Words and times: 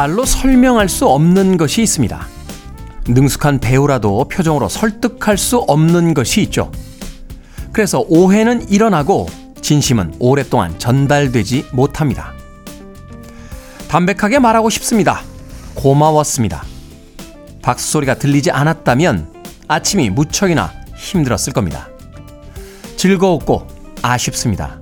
말로 0.00 0.24
설명할 0.24 0.88
수 0.88 1.06
없는 1.06 1.58
것이 1.58 1.82
있습니다. 1.82 2.26
능숙한 3.06 3.58
배우라도 3.58 4.24
표정으로 4.28 4.70
설득할 4.70 5.36
수 5.36 5.58
없는 5.58 6.14
것이 6.14 6.40
있죠. 6.40 6.72
그래서 7.70 8.06
오해는 8.08 8.70
일어나고 8.70 9.28
진심은 9.60 10.14
오랫동안 10.18 10.78
전달되지 10.78 11.66
못합니다. 11.72 12.32
담백하게 13.88 14.38
말하고 14.38 14.70
싶습니다. 14.70 15.20
고마웠습니다. 15.74 16.64
박수 17.60 17.90
소리가 17.90 18.14
들리지 18.14 18.50
않았다면 18.52 19.30
아침이 19.68 20.08
무척이나 20.08 20.72
힘들었을 20.96 21.52
겁니다. 21.52 21.90
즐거웠고 22.96 23.66
아쉽습니다. 24.00 24.80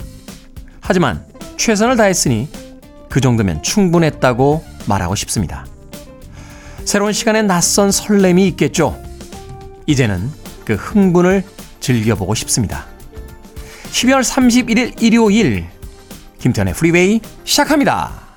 하지만 0.80 1.24
최선을 1.56 1.96
다했으니 1.96 2.48
그 3.08 3.20
정도면 3.20 3.64
충분했다고 3.64 4.77
말하고 4.88 5.14
싶습니다. 5.14 5.66
새로운 6.84 7.12
시간에 7.12 7.42
낯선 7.42 7.92
설렘이 7.92 8.46
있겠죠. 8.48 9.00
이제는 9.86 10.30
그 10.64 10.74
흥분을 10.74 11.44
즐겨보고 11.80 12.34
싶습니다. 12.34 12.86
12월 13.90 14.22
31일 14.22 15.02
일요일 15.02 15.66
김태현의 16.40 16.74
프리웨이 16.74 17.20
시작합니다. 17.44 18.27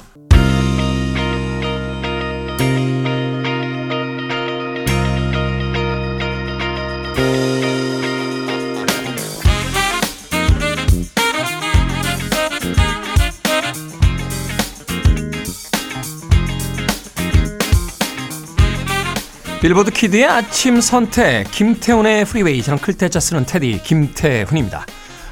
빌보드 19.62 19.92
키드의 19.92 20.26
아침 20.26 20.82
선택 20.82 21.52
김태훈의 21.52 22.26
프리웨이 22.26 22.64
저는 22.64 22.80
클테짜 22.80 23.20
쓰는 23.20 23.46
테디 23.46 23.82
김태훈입니다. 23.84 24.88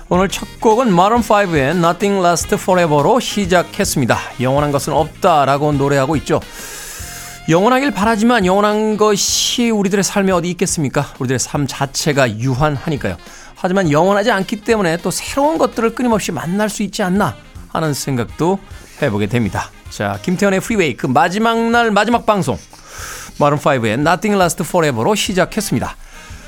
오늘 0.07 0.29
첫 0.29 0.47
곡은 0.61 0.91
마룬5의 0.91 1.75
Nothing 1.75 2.23
Lasts 2.23 2.53
Forever로 2.53 3.19
시작했습니다. 3.19 4.19
영원한 4.39 4.71
것은 4.71 4.93
없다라고 4.93 5.71
노래하고 5.71 6.15
있죠. 6.17 6.39
영원하길 7.49 7.89
바라지만 7.89 8.45
영원한 8.45 8.97
것이 8.97 9.71
우리들의 9.71 10.03
삶에 10.03 10.31
어디 10.31 10.51
있겠습니까? 10.51 11.11
우리들의 11.17 11.39
삶 11.39 11.65
자체가 11.65 12.37
유한하니까요. 12.37 13.17
하지만 13.55 13.89
영원하지 13.91 14.29
않기 14.29 14.61
때문에 14.61 14.97
또 14.97 15.09
새로운 15.09 15.57
것들을 15.57 15.95
끊임없이 15.95 16.31
만날 16.31 16.69
수 16.69 16.83
있지 16.83 17.01
않나 17.01 17.35
하는 17.69 17.95
생각도 17.95 18.59
해보게 19.01 19.25
됩니다. 19.25 19.71
자, 19.89 20.19
김태훈의 20.21 20.59
프리웨이 20.59 20.95
그 20.95 21.07
마지막 21.07 21.57
날 21.71 21.89
마지막 21.89 22.27
방송 22.27 22.59
마룬5의 23.39 23.99
Nothing 23.99 24.35
Lasts 24.35 24.63
Forever로 24.67 25.15
시작했습니다. 25.15 25.95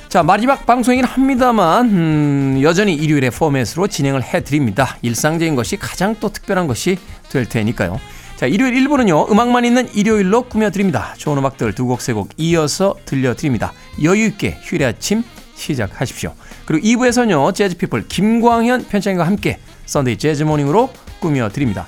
자, 0.10 0.24
마지막 0.24 0.66
방송이긴 0.66 1.06
합니다만, 1.06 1.86
음, 1.86 2.60
여전히 2.62 2.94
일요일의 2.96 3.32
포맷으로 3.32 3.88
진행을 3.88 4.22
해드립니다. 4.24 4.98
일상적인 5.02 5.56
것이 5.56 5.78
가장 5.78 6.16
또 6.20 6.30
특별한 6.30 6.68
것이 6.68 6.98
될 7.30 7.48
테니까요. 7.48 8.00
자, 8.36 8.46
일요일 8.46 8.74
1부는요, 8.74 9.32
음악만 9.32 9.64
있는 9.64 9.88
일요일로 9.94 10.44
꾸며드립니다. 10.50 11.14
좋은 11.18 11.38
음악들 11.38 11.74
두 11.74 11.86
곡, 11.86 12.02
세 12.02 12.12
곡 12.14 12.30
이어서 12.38 12.96
들려드립니다. 13.06 13.72
여유있게 14.04 14.60
휴일 14.64 14.84
아침 14.84 15.24
시작하십시오. 15.56 16.34
그리고 16.66 16.86
2부에서는요, 16.86 17.54
재즈피플 17.56 18.08
김광현 18.10 18.88
편집장과 18.90 19.26
함께 19.26 19.60
Sunday 19.86 20.18
재즈 20.18 20.44
morning으로 20.44 20.90
꾸며드립니다. 21.22 21.88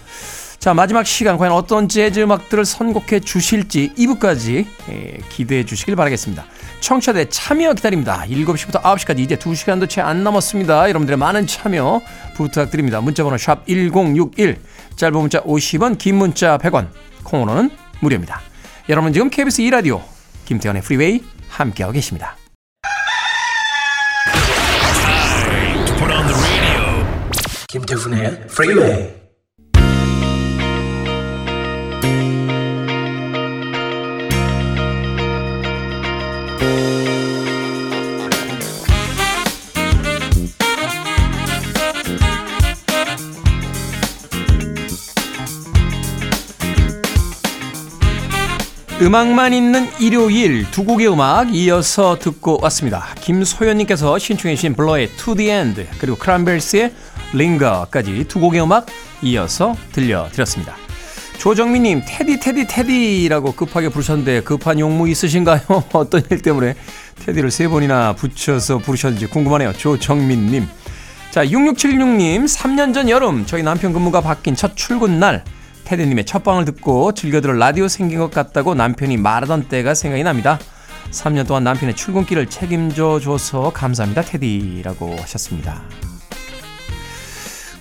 자, 0.64 0.74
마지막 0.74 1.06
시간 1.06 1.38
과연 1.38 1.52
어떤 1.52 1.90
재즈 1.90 2.22
음악들을 2.22 2.64
선곡해 2.64 3.20
주실지 3.20 3.96
2부까지 3.98 4.66
예, 4.92 5.20
기대해 5.28 5.66
주시길 5.66 5.98
바라겠습니다. 5.98 6.46
청취자들의 6.80 7.30
참여 7.30 7.74
기다립니다. 7.74 8.24
7시부터 8.30 8.82
9시까지 8.82 9.20
이제 9.20 9.36
2시간도 9.36 9.90
채 9.90 10.00
안 10.00 10.24
남았습니다. 10.24 10.88
여러분들의 10.88 11.18
많은 11.18 11.48
참여 11.48 12.02
부탁드립니다. 12.38 13.02
문자번호 13.02 13.38
샵 13.38 13.68
1061, 13.68 14.62
짧은 14.96 15.20
문자 15.20 15.42
50원, 15.42 15.98
긴 15.98 16.16
문자 16.16 16.58
100원, 16.58 16.88
콩으로는 17.26 17.70
무료입니다. 18.00 18.40
여러분 18.88 19.12
지금 19.12 19.30
KBS 19.30 19.64
2라디오 19.64 20.02
김태현의 20.46 20.82
프리웨이 20.82 21.26
함께하고 21.50 21.92
계십니다. 21.92 22.38
김태훈의 27.68 28.48
프리웨이 28.48 29.23
음악만 49.04 49.52
있는 49.52 49.90
일요일 50.00 50.66
두 50.72 50.86
곡의 50.86 51.12
음악 51.12 51.54
이어서 51.54 52.18
듣고 52.18 52.60
왔습니다. 52.62 53.06
김소연님께서 53.20 54.18
신청해 54.18 54.56
주신 54.56 54.76
블러의 54.76 55.10
To 55.18 55.36
The 55.36 55.52
End 55.52 55.88
그리고 56.00 56.18
크랜베리스의 56.18 56.94
링거까지 57.34 58.24
두 58.30 58.40
곡의 58.40 58.64
음악 58.64 58.86
이어서 59.22 59.76
들려드렸습니다. 59.92 60.78
조정민님 61.38 62.04
테디 62.08 62.40
테디 62.40 62.66
테디라고 62.68 63.52
급하게 63.52 63.90
부르셨는데 63.90 64.44
급한 64.44 64.80
용무 64.80 65.10
있으신가요? 65.10 65.60
어떤 65.92 66.24
일 66.32 66.42
때문에 66.42 66.76
테디를 67.26 67.52
세 67.52 67.68
번이나 67.68 68.14
붙여서 68.14 68.78
부르셨는지 68.78 69.26
궁금하네요. 69.26 69.74
조정민님. 69.74 70.66
자 71.30 71.46
6676님 71.46 72.46
3년 72.46 72.94
전 72.94 73.10
여름 73.10 73.46
저희 73.46 73.64
남편 73.64 73.92
근무가 73.92 74.22
바뀐 74.22 74.56
첫 74.56 74.78
출근 74.78 75.20
날 75.20 75.44
테디님의 75.86 76.26
첫 76.26 76.44
방을 76.44 76.66
듣고 76.66 77.14
즐겨 77.14 77.42
들을 77.42 77.58
라디오 77.60 77.88
생긴 77.88 78.20
것 78.20 78.32
같다고 78.32 78.76
남편이 78.76 79.18
말하던 79.18 79.68
때가 79.68 79.94
생각이 79.94 80.24
납니다. 80.24 80.60
3년 81.12 81.46
동안 81.46 81.64
남편의 81.64 81.96
출근길을 81.96 82.48
책임져 82.50 83.20
줘서 83.20 83.72
감사합니다, 83.72 84.22
테디라고 84.24 85.16
하셨습니다. 85.20 85.82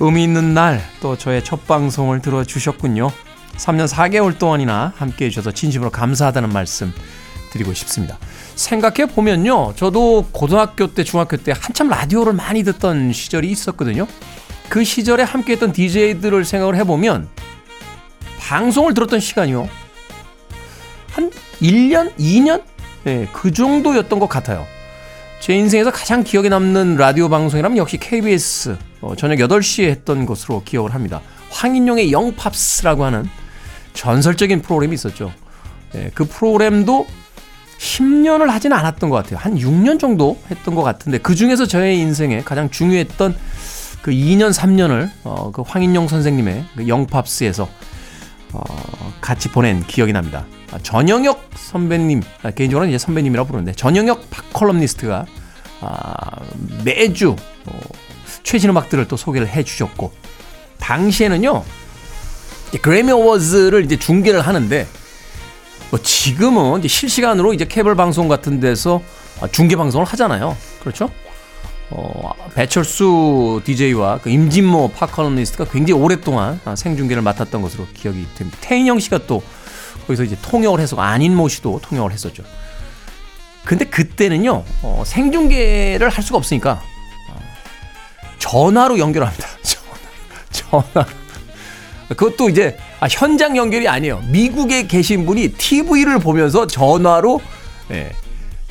의미 0.01 0.25
있는 0.25 0.55
날 0.55 0.81
또 1.01 1.17
저의 1.19 1.45
첫 1.45 1.67
방송을 1.67 2.23
들어주셨군요. 2.23 3.11
3년 3.57 3.89
4개월 3.89 4.39
동안이나 4.39 4.93
함께 4.97 5.27
해주셔서 5.27 5.51
진심으로 5.53 5.91
감사하다는 5.91 6.51
말씀 6.51 6.93
드리고 7.51 7.75
싶습니다. 7.75 8.19
생각해 8.55 9.07
보면요. 9.07 9.75
저도 9.77 10.27
고등학교 10.33 10.95
때, 10.95 11.05
중학교 11.05 11.37
때 11.37 11.53
한참 11.59 11.89
라디오를 11.89 12.33
많이 12.33 12.63
듣던 12.63 13.13
시절이 13.13 13.51
있었거든요. 13.51 14.07
그 14.69 14.85
시절에 14.85 15.23
함께 15.23 15.53
했던 15.53 15.73
DJ들을 15.73 16.45
생각을 16.45 16.77
해보면 16.77 17.29
방송을 18.49 18.95
들었던 18.95 19.21
시간이요. 19.21 19.69
한 21.13 21.31
1년? 21.61 22.15
2년? 22.17 22.63
네, 23.05 23.29
그 23.33 23.53
정도였던 23.53 24.19
것 24.19 24.29
같아요. 24.29 24.67
제 25.41 25.55
인생에서 25.55 25.91
가장 25.91 26.23
기억에 26.23 26.49
남는 26.49 26.97
라디오 26.97 27.29
방송이라면 27.29 27.79
역시 27.79 27.99
KBS 27.99 28.77
어, 29.01 29.15
저녁 29.17 29.37
8시에 29.37 29.89
했던 29.89 30.27
것으로 30.27 30.63
기억을 30.65 30.95
합니다. 30.95 31.21
황인용의 31.51 32.13
영팝스라고 32.13 33.05
하는 33.05 33.29
전설적인 33.95 34.63
프로그램이 34.63 34.95
있었죠. 34.95 35.33
네, 35.93 36.11
그 36.15 36.25
프로그램도 36.25 37.07
10년을 37.79 38.47
하지는 38.47 38.77
않았던 38.77 39.11
것 39.11 39.17
같아요. 39.17 39.39
한 39.39 39.57
6년 39.57 39.99
정도 39.99 40.39
했던 40.51 40.75
것 40.75 40.83
같은데 40.83 41.19
그 41.19 41.35
중에서 41.35 41.67
저의 41.67 41.99
인생에 41.99 42.43
가장 42.43 42.71
중요했던 42.71 43.37
그 44.03 44.11
2년, 44.11 44.53
3년을 44.53 45.11
어, 45.25 45.51
그 45.53 45.63
황인용 45.63 46.09
선생님의 46.09 46.65
그 46.77 46.89
영팝스에서 46.89 47.69
어, 48.53 49.13
같이 49.21 49.49
보낸 49.49 49.83
기억이 49.87 50.13
납니다. 50.13 50.47
아, 50.73 50.79
전영혁 50.83 51.51
선배님, 51.55 52.23
아, 52.43 52.51
개인적으로는 52.51 52.91
이제 52.91 52.99
선배님이라고 52.99 53.47
부르는데 53.47 53.73
전영혁 53.73 54.29
팝컬럼니스트가 54.31 55.27
아, 55.81 56.37
매주 56.85 57.37
어, 57.67 57.81
최신 58.43 58.71
음악들을 58.71 59.09
또 59.09 59.17
소개를 59.17 59.49
해 59.49 59.63
주셨고 59.63 60.13
당시에는요 60.79 61.63
그래미 62.81 63.13
어워즈를 63.13 63.85
이제 63.85 63.97
중계를 63.97 64.41
하는데 64.41 64.87
뭐 65.91 66.01
지금은 66.03 66.79
이제 66.81 66.89
실시간으로 66.89 67.53
이제 67.53 67.67
케이블 67.67 67.95
방송 67.95 68.27
같은 68.29 68.61
데서 68.61 69.03
중계 69.53 69.77
방송을 69.77 70.07
하잖아요. 70.07 70.57
그렇죠? 70.81 71.11
어, 71.95 72.33
배철수 72.55 73.61
DJ와 73.65 74.19
그 74.23 74.31
임진모 74.31 74.93
팝컬럼니스트가 74.93 75.67
굉장히 75.67 76.01
오랫동안 76.01 76.59
아, 76.65 76.75
생중계를 76.75 77.23
맡았던 77.23 77.61
것으로 77.61 77.87
기억이 77.93 78.27
됩니다. 78.35 78.59
태인영 78.63 78.99
씨가 78.99 79.27
또 79.27 79.43
거기서 80.07 80.25
이제 80.25 80.37
통역을 80.41 80.81
해서 80.81 80.97
안인모 80.97 81.49
씨도 81.49 81.81
통역을 81.83 82.13
했었죠. 82.13 82.43
근데 83.65 83.85
그때는요, 83.85 84.65
어, 84.83 85.03
생중계를 85.05 86.09
할 86.09 86.25
수가 86.25 86.39
없으니까 86.39 86.83
어, 87.31 87.41
전화로 88.39 88.99
연결합니다. 88.99 89.47
전화. 90.51 90.83
전화. 90.93 91.07
그것도 92.09 92.49
이제 92.49 92.79
아, 93.01 93.07
현장 93.11 93.57
연결이 93.57 93.87
아니에요. 93.87 94.23
미국에 94.29 94.87
계신 94.87 95.27
분이 95.27 95.53
TV를 95.59 96.19
보면서 96.21 96.67
전화로 96.67 97.41
예, 97.91 98.13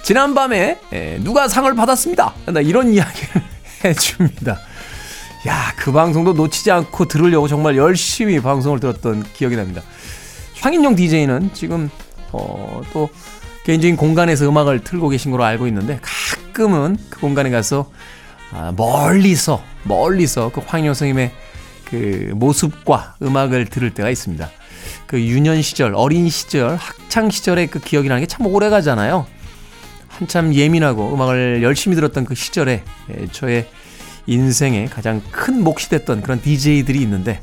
지난밤에 0.03 0.80
예, 0.94 1.19
누가 1.21 1.48
상을 1.48 1.74
받았습니다. 1.74 2.33
이런 2.63 2.94
이야기를 2.94 3.42
해줍니다. 3.86 4.59
야, 5.48 5.74
그 5.75 5.92
방송도 5.92 6.33
놓치지 6.33 6.71
않고 6.71 7.06
들으려고 7.06 7.48
정말 7.48 7.75
열심히 7.77 8.39
방송을 8.39 8.80
들었던 8.80 9.24
기억이 9.33 9.56
납니다. 9.56 9.81
황인용 10.59 10.95
DJ는 10.95 11.51
지금 11.53 11.89
어, 12.31 12.81
또 12.94 13.09
개인적인 13.63 13.95
공간에서 13.95 14.48
음악을 14.48 14.83
틀고 14.83 15.09
계신 15.09 15.31
걸로 15.31 15.44
알고 15.44 15.68
있는데 15.68 16.00
가끔은 16.01 16.98
그 17.09 17.19
공간에 17.19 17.50
가서 17.50 17.92
아, 18.51 18.74
멀리서 18.75 19.63
멀리서 19.83 20.51
그 20.53 20.62
황인용 20.65 20.94
선생님의 20.94 21.31
그 21.86 22.31
모습과 22.36 23.15
음악을 23.21 23.65
들을 23.65 23.94
때가 23.94 24.09
있습니다. 24.09 24.50
그 25.07 25.19
유년 25.21 25.62
시절, 25.62 25.94
어린 25.95 26.30
시절, 26.30 26.75
학창 26.75 27.30
시절의 27.30 27.68
그 27.68 27.80
기억이라는 27.80 28.21
게 28.21 28.27
참 28.27 28.45
오래 28.45 28.69
가잖아요. 28.69 29.25
한참 30.21 30.53
예민하고 30.53 31.13
음악을 31.15 31.63
열심히 31.63 31.95
들었던 31.95 32.25
그 32.25 32.35
시절에 32.35 32.83
예, 33.09 33.27
저의 33.31 33.68
인생에 34.27 34.85
가장 34.85 35.19
큰 35.31 35.63
몫이 35.63 35.89
됐던 35.89 36.21
그런 36.21 36.39
DJ들이 36.39 37.01
있는데 37.01 37.41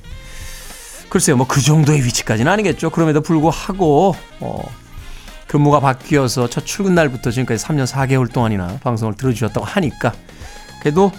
글쎄요, 1.09 1.37
뭐 1.37 1.47
그 1.49 1.61
정도의 1.61 2.05
위치까지는 2.05 2.51
아니겠죠. 2.53 2.91
그럼에도 2.91 3.21
불구하고 3.21 4.15
어, 4.41 4.63
근무가 5.49 5.81
바뀌어서 5.81 6.49
첫 6.49 6.65
출근 6.67 6.95
날부터 6.95 7.33
지금까지 7.33 7.65
3년 7.65 7.87
4개월 7.87 8.33
동안이나 8.33 8.79
방송을 8.85 9.15
들어주셨다고 9.15 9.67
하니까 9.67 10.13
그래도 10.81 11.11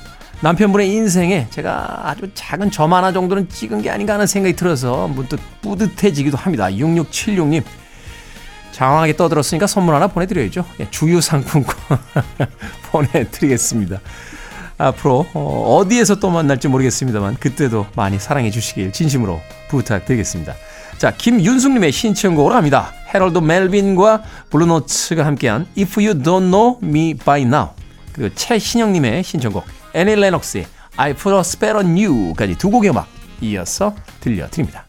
남편분의 0.41 0.89
인생에 0.89 1.47
제가 1.49 2.07
아주 2.07 2.29
작은 2.33 2.71
점 2.71 2.93
하나 2.93 3.11
정도는 3.11 3.49
찍은 3.49 3.81
게 3.81 3.89
아닌가 3.89 4.13
하는 4.13 4.27
생각이 4.27 4.55
들어서 4.55 5.09
문득 5.09 5.41
뿌듯해지기도 5.61 6.37
합니다. 6.37 6.69
6676님. 6.69 7.63
장황하게 8.79 9.17
떠들었으니까 9.17 9.67
선물 9.67 9.93
하나 9.93 10.07
보내드려야죠. 10.07 10.63
예, 10.79 10.89
주유 10.89 11.19
상품권 11.19 11.75
보내드리겠습니다. 12.91 13.99
앞으로 14.77 15.25
어, 15.33 15.83
디에서 15.89 16.15
또 16.15 16.29
만날지 16.29 16.69
모르겠습니다만 16.69 17.35
그때도 17.35 17.87
많이 17.97 18.17
사랑해 18.17 18.49
주시길 18.49 18.93
진심으로 18.93 19.41
부탁드리겠습니다. 19.67 20.53
자, 20.97 21.11
김윤숙님의 21.11 21.91
신청곡으로 21.91 22.55
합니다. 22.55 22.93
해럴드 23.13 23.39
멜빈과 23.39 24.23
블루노츠가 24.49 25.25
함께한 25.25 25.67
If 25.77 25.99
You 25.99 26.23
Don't 26.23 26.49
Know 26.49 26.77
Me 26.81 27.15
By 27.15 27.41
Now 27.41 27.71
그리고 28.13 28.33
최신영님의 28.33 29.23
신청곡 29.25 29.65
애니 29.93 30.15
레녹스의 30.15 30.67
I 30.95 31.13
Put 31.15 31.35
a 31.35 31.39
Spell 31.41 31.75
on 31.75 31.97
You까지 31.97 32.57
두 32.57 32.69
곡의 32.69 32.91
음악 32.91 33.09
이어서 33.41 33.93
들려드립니다. 34.21 34.88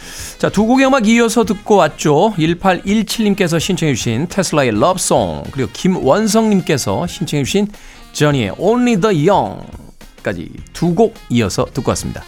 자, 0.41 0.49
두 0.49 0.65
곡의 0.65 0.87
음악 0.87 1.07
이어서 1.07 1.43
듣고 1.43 1.75
왔죠. 1.75 2.33
1817님께서 2.35 3.59
신청해 3.59 3.93
주신 3.93 4.25
테슬라의 4.27 4.71
러브송 4.71 5.43
그리고 5.51 5.69
김원성님께서 5.71 7.05
신청해 7.05 7.43
주신 7.43 7.67
저니의 8.11 8.55
Only 8.57 8.99
the 8.99 9.29
Young까지 9.29 10.49
두 10.73 10.95
곡 10.95 11.13
이어서 11.29 11.67
듣고 11.71 11.91
왔습니다. 11.91 12.23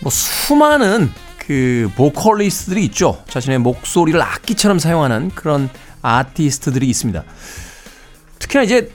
뭐 0.00 0.10
수많은 0.10 1.12
그 1.38 1.88
보컬리스트들이 1.94 2.84
있죠. 2.86 3.22
자신의 3.28 3.60
목소리를 3.60 4.20
악기처럼 4.20 4.80
사용하는 4.80 5.30
그런 5.36 5.70
아티스트들이 6.02 6.88
있습니다. 6.88 7.22
특히나 8.40 8.64
이제 8.64 8.90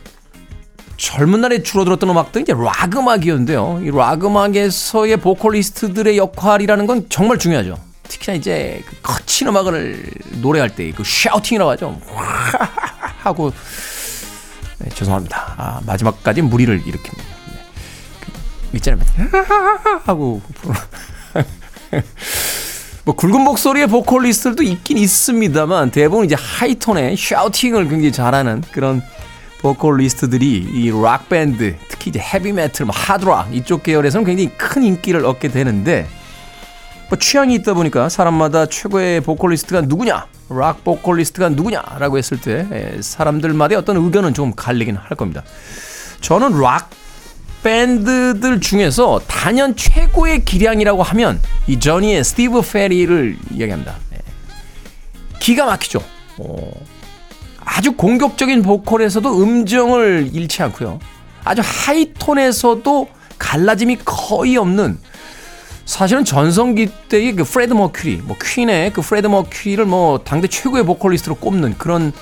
젊은 0.97 1.41
날에 1.41 1.63
주로 1.63 1.83
들었던 1.85 2.09
음악도 2.09 2.39
이제 2.39 2.53
락 2.53 2.95
음악이었는데요. 2.95 3.81
이락 3.83 4.25
음악에서의 4.25 5.17
보컬리스트들의 5.17 6.17
역할이라는 6.17 6.87
건 6.87 7.05
정말 7.09 7.37
중요하죠. 7.37 7.77
특히나 8.07 8.37
이제 8.37 8.81
그 8.87 8.95
거친 9.01 9.47
음악을 9.47 10.03
노래할 10.41 10.75
때 10.75 10.91
그 10.91 11.03
샤우팅이라고 11.05 11.71
하죠. 11.71 11.99
하고 13.21 13.51
네, 14.79 14.89
죄송합니다. 14.89 15.53
아, 15.57 15.81
마지막까지 15.85 16.41
무리를 16.41 16.81
일으킵니다. 16.83 17.17
네. 17.17 17.59
그, 18.71 18.77
있잖아요. 18.77 19.03
하고 20.05 20.41
뭐 23.05 23.15
굵은 23.15 23.39
목소리의 23.41 23.87
보컬리스트들도 23.87 24.63
있긴 24.63 24.97
있습니다만 24.97 25.91
대부분 25.91 26.25
이제 26.25 26.35
하이톤의 26.37 27.15
샤우팅을 27.17 27.87
굉장히 27.87 28.11
잘하는 28.11 28.61
그런 28.71 29.01
보컬리스트들이 29.61 30.67
이 30.73 30.91
락 30.91 31.29
밴드, 31.29 31.75
특히 31.89 32.09
이제 32.09 32.19
헤비 32.19 32.53
메탈, 32.53 32.85
뭐 32.85 32.95
하드락 32.95 33.53
이쪽 33.55 33.83
계열에서는 33.83 34.25
굉장히 34.25 34.49
큰 34.57 34.83
인기를 34.83 35.25
얻게 35.25 35.47
되는데 35.47 36.07
뭐 37.09 37.17
취향이 37.17 37.55
있다 37.55 37.73
보니까 37.73 38.09
사람마다 38.09 38.65
최고의 38.67 39.21
보컬리스트가 39.21 39.81
누구냐, 39.81 40.27
락 40.49 40.83
보컬리스트가 40.83 41.49
누구냐라고 41.49 42.17
했을 42.17 42.39
때 42.39 42.67
예, 42.71 43.01
사람들마다의 43.01 43.77
어떤 43.77 43.97
의견은 43.97 44.33
좀 44.33 44.53
갈리긴 44.55 44.95
할 44.95 45.17
겁니다. 45.17 45.43
저는 46.21 46.59
락 46.59 46.89
밴드들 47.63 48.59
중에서 48.61 49.19
단연 49.27 49.75
최고의 49.75 50.45
기량이라고 50.45 51.01
하면 51.03 51.41
이 51.65 51.79
저니의 51.79 52.23
스티브 52.23 52.61
페리를 52.61 53.37
이야기합니다. 53.51 53.95
예. 54.13 54.17
기가 55.39 55.65
막히죠. 55.65 55.99
어, 56.37 56.71
아주 57.69 57.91
공격적인 57.91 58.61
보컬에서도 58.61 59.43
음정을 59.43 60.29
잃지 60.31 60.63
않고요. 60.63 60.99
아주 61.43 61.61
하이톤에서도 61.63 63.09
갈라짐이 63.37 63.99
거의 64.05 64.55
없는 64.55 64.97
사실은 65.85 66.23
전성기 66.23 66.89
때의 67.09 67.35
그 67.35 67.43
프레드 67.43 67.73
머큐리, 67.73 68.21
뭐 68.23 68.37
퀸의 68.41 68.93
그 68.93 69.01
프레드 69.01 69.27
머큐리를 69.27 69.83
뭐 69.85 70.19
당대 70.19 70.47
최고의 70.47 70.85
보컬리스트로 70.85 71.35
꼽는 71.35 71.77
그런 71.77 72.13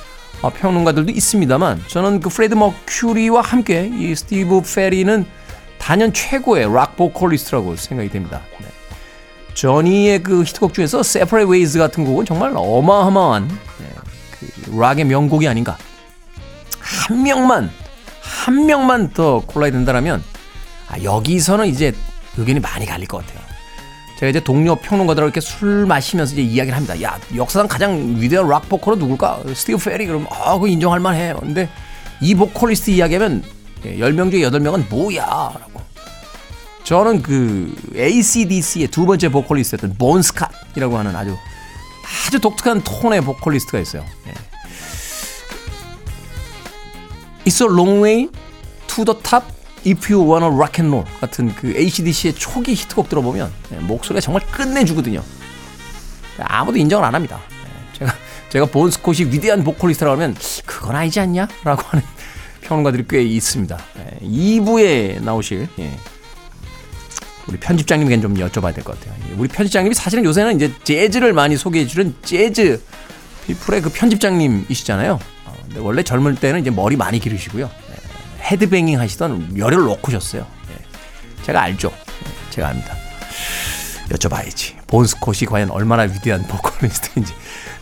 어, 0.41 0.49
평론가들도 0.49 1.11
있습니다만 1.11 1.83
저는 1.87 2.21
그 2.21 2.29
프레드 2.29 2.55
머큐리와 2.55 3.41
함께 3.41 3.91
이 3.95 4.15
스티브 4.15 4.61
페리는 4.61 5.25
단연 5.77 6.11
최고의 6.11 6.73
락 6.73 6.97
보컬리스트라고 6.97 7.75
생각이 7.75 8.09
됩니다. 8.09 8.41
네. 8.59 8.67
저니의 9.53 10.23
그 10.23 10.43
히트곡 10.43 10.73
중에서 10.73 10.99
Separate 10.99 11.49
Ways 11.49 11.77
같은 11.77 12.03
곡은 12.03 12.25
정말 12.25 12.51
어마어마한 12.55 13.47
네. 13.47 13.85
락의 14.77 15.05
명곡이 15.05 15.47
아닌가. 15.47 15.77
한 16.79 17.23
명만, 17.23 17.69
한 18.21 18.65
명만 18.65 19.11
더 19.11 19.41
골라야 19.41 19.71
된다면, 19.71 20.23
아, 20.87 21.01
여기서는 21.01 21.67
이제 21.67 21.93
의견이 22.37 22.59
많이 22.59 22.85
갈릴 22.85 23.07
것 23.07 23.25
같아요. 23.25 23.43
제가 24.19 24.29
이제 24.29 24.39
동료 24.39 24.75
평론가들하고 24.75 25.27
이렇게 25.27 25.41
술 25.41 25.85
마시면서 25.85 26.33
이제 26.33 26.41
이야기를 26.41 26.75
합니다. 26.75 27.01
야, 27.01 27.19
역사상 27.35 27.67
가장 27.67 28.15
위대한 28.17 28.47
락 28.47 28.69
보컬은 28.69 28.99
누굴까? 28.99 29.43
스티브 29.53 29.77
페리. 29.77 30.05
그러면, 30.05 30.27
아, 30.31 30.57
그 30.57 30.67
인정할 30.67 30.99
만해. 30.99 31.33
근데 31.39 31.69
이 32.21 32.33
보컬리스트 32.33 32.91
이야기하면 32.91 33.43
10명 33.83 34.31
중에 34.31 34.41
8명은 34.41 34.89
뭐야? 34.89 35.25
라고. 35.25 35.81
저는 36.85 37.23
그 37.23 37.75
ACDC의 37.95 38.87
두 38.87 39.05
번째 39.05 39.29
보컬리스트였던 39.29 39.95
본스캇이라고 39.97 40.93
하는 40.93 41.15
아주 41.15 41.35
아주 42.27 42.39
독특한 42.39 42.81
톤의 42.83 43.21
보컬리스트가 43.21 43.79
있어요. 43.79 44.05
예. 44.27 44.33
It's 47.45 47.62
a 47.62 47.67
long 47.67 48.03
way 48.03 48.29
to 48.88 49.05
the 49.05 49.19
top 49.21 49.45
if 49.85 50.12
you 50.12 50.27
wanna 50.27 50.47
rock 50.47 50.83
and 50.83 50.95
roll 50.95 51.05
같은 51.19 51.53
그 51.55 51.75
ACDC의 51.75 52.35
초기 52.35 52.74
히트곡 52.74 53.09
들어보면 53.09 53.51
예, 53.74 53.75
목소리가 53.77 54.21
정말 54.21 54.45
끝내주거든요. 54.47 55.24
아무도 56.39 56.77
인정을 56.77 57.05
안 57.05 57.13
합니다. 57.15 57.39
예, 57.63 57.97
제가 57.97 58.15
제가 58.50 58.65
본 58.67 58.89
스콧이 58.89 59.31
위대한 59.31 59.63
보컬리스트라고 59.63 60.15
하면 60.15 60.35
그건 60.65 60.95
아니지 60.95 61.19
않냐? 61.19 61.47
라고 61.63 61.83
하는 61.89 62.05
평론가들이 62.62 63.05
꽤 63.07 63.21
있습니다. 63.21 63.77
2부에 64.21 65.21
나오실 65.21 65.67
우리 67.47 67.57
편집장님에겐 67.57 68.21
좀 68.21 68.33
여쭤봐야 68.35 68.73
될 68.73 68.83
것 68.83 68.99
같아요. 68.99 69.13
우리 69.37 69.47
편집장님이 69.47 69.93
사실은 69.95 70.23
요새는 70.25 70.55
이제 70.55 70.71
재즈를 70.83 71.33
많이 71.33 71.57
소개해 71.57 71.85
주는 71.87 72.15
재즈 72.23 72.81
피플의 73.47 73.81
그 73.81 73.89
편집장님이시잖아요. 73.91 75.19
어, 75.45 75.53
근데 75.63 75.79
원래 75.79 76.01
젊을 76.03 76.35
때는 76.35 76.61
이제 76.61 76.71
머리 76.71 76.95
많이 76.95 77.19
기르시고요. 77.19 77.67
네, 77.89 77.95
헤드뱅잉 78.51 78.99
하시던 78.99 79.57
열혈 79.57 79.87
로코셨어요. 79.87 80.45
네, 80.69 80.75
제가 81.43 81.61
알죠. 81.61 81.89
네, 81.89 82.31
제가 82.49 82.69
압니다. 82.69 82.95
여쭤봐야지. 84.09 84.75
본스콧이 84.87 85.45
과연 85.47 85.69
얼마나 85.71 86.03
위대한 86.03 86.43
보컬리스트인지. 86.47 87.33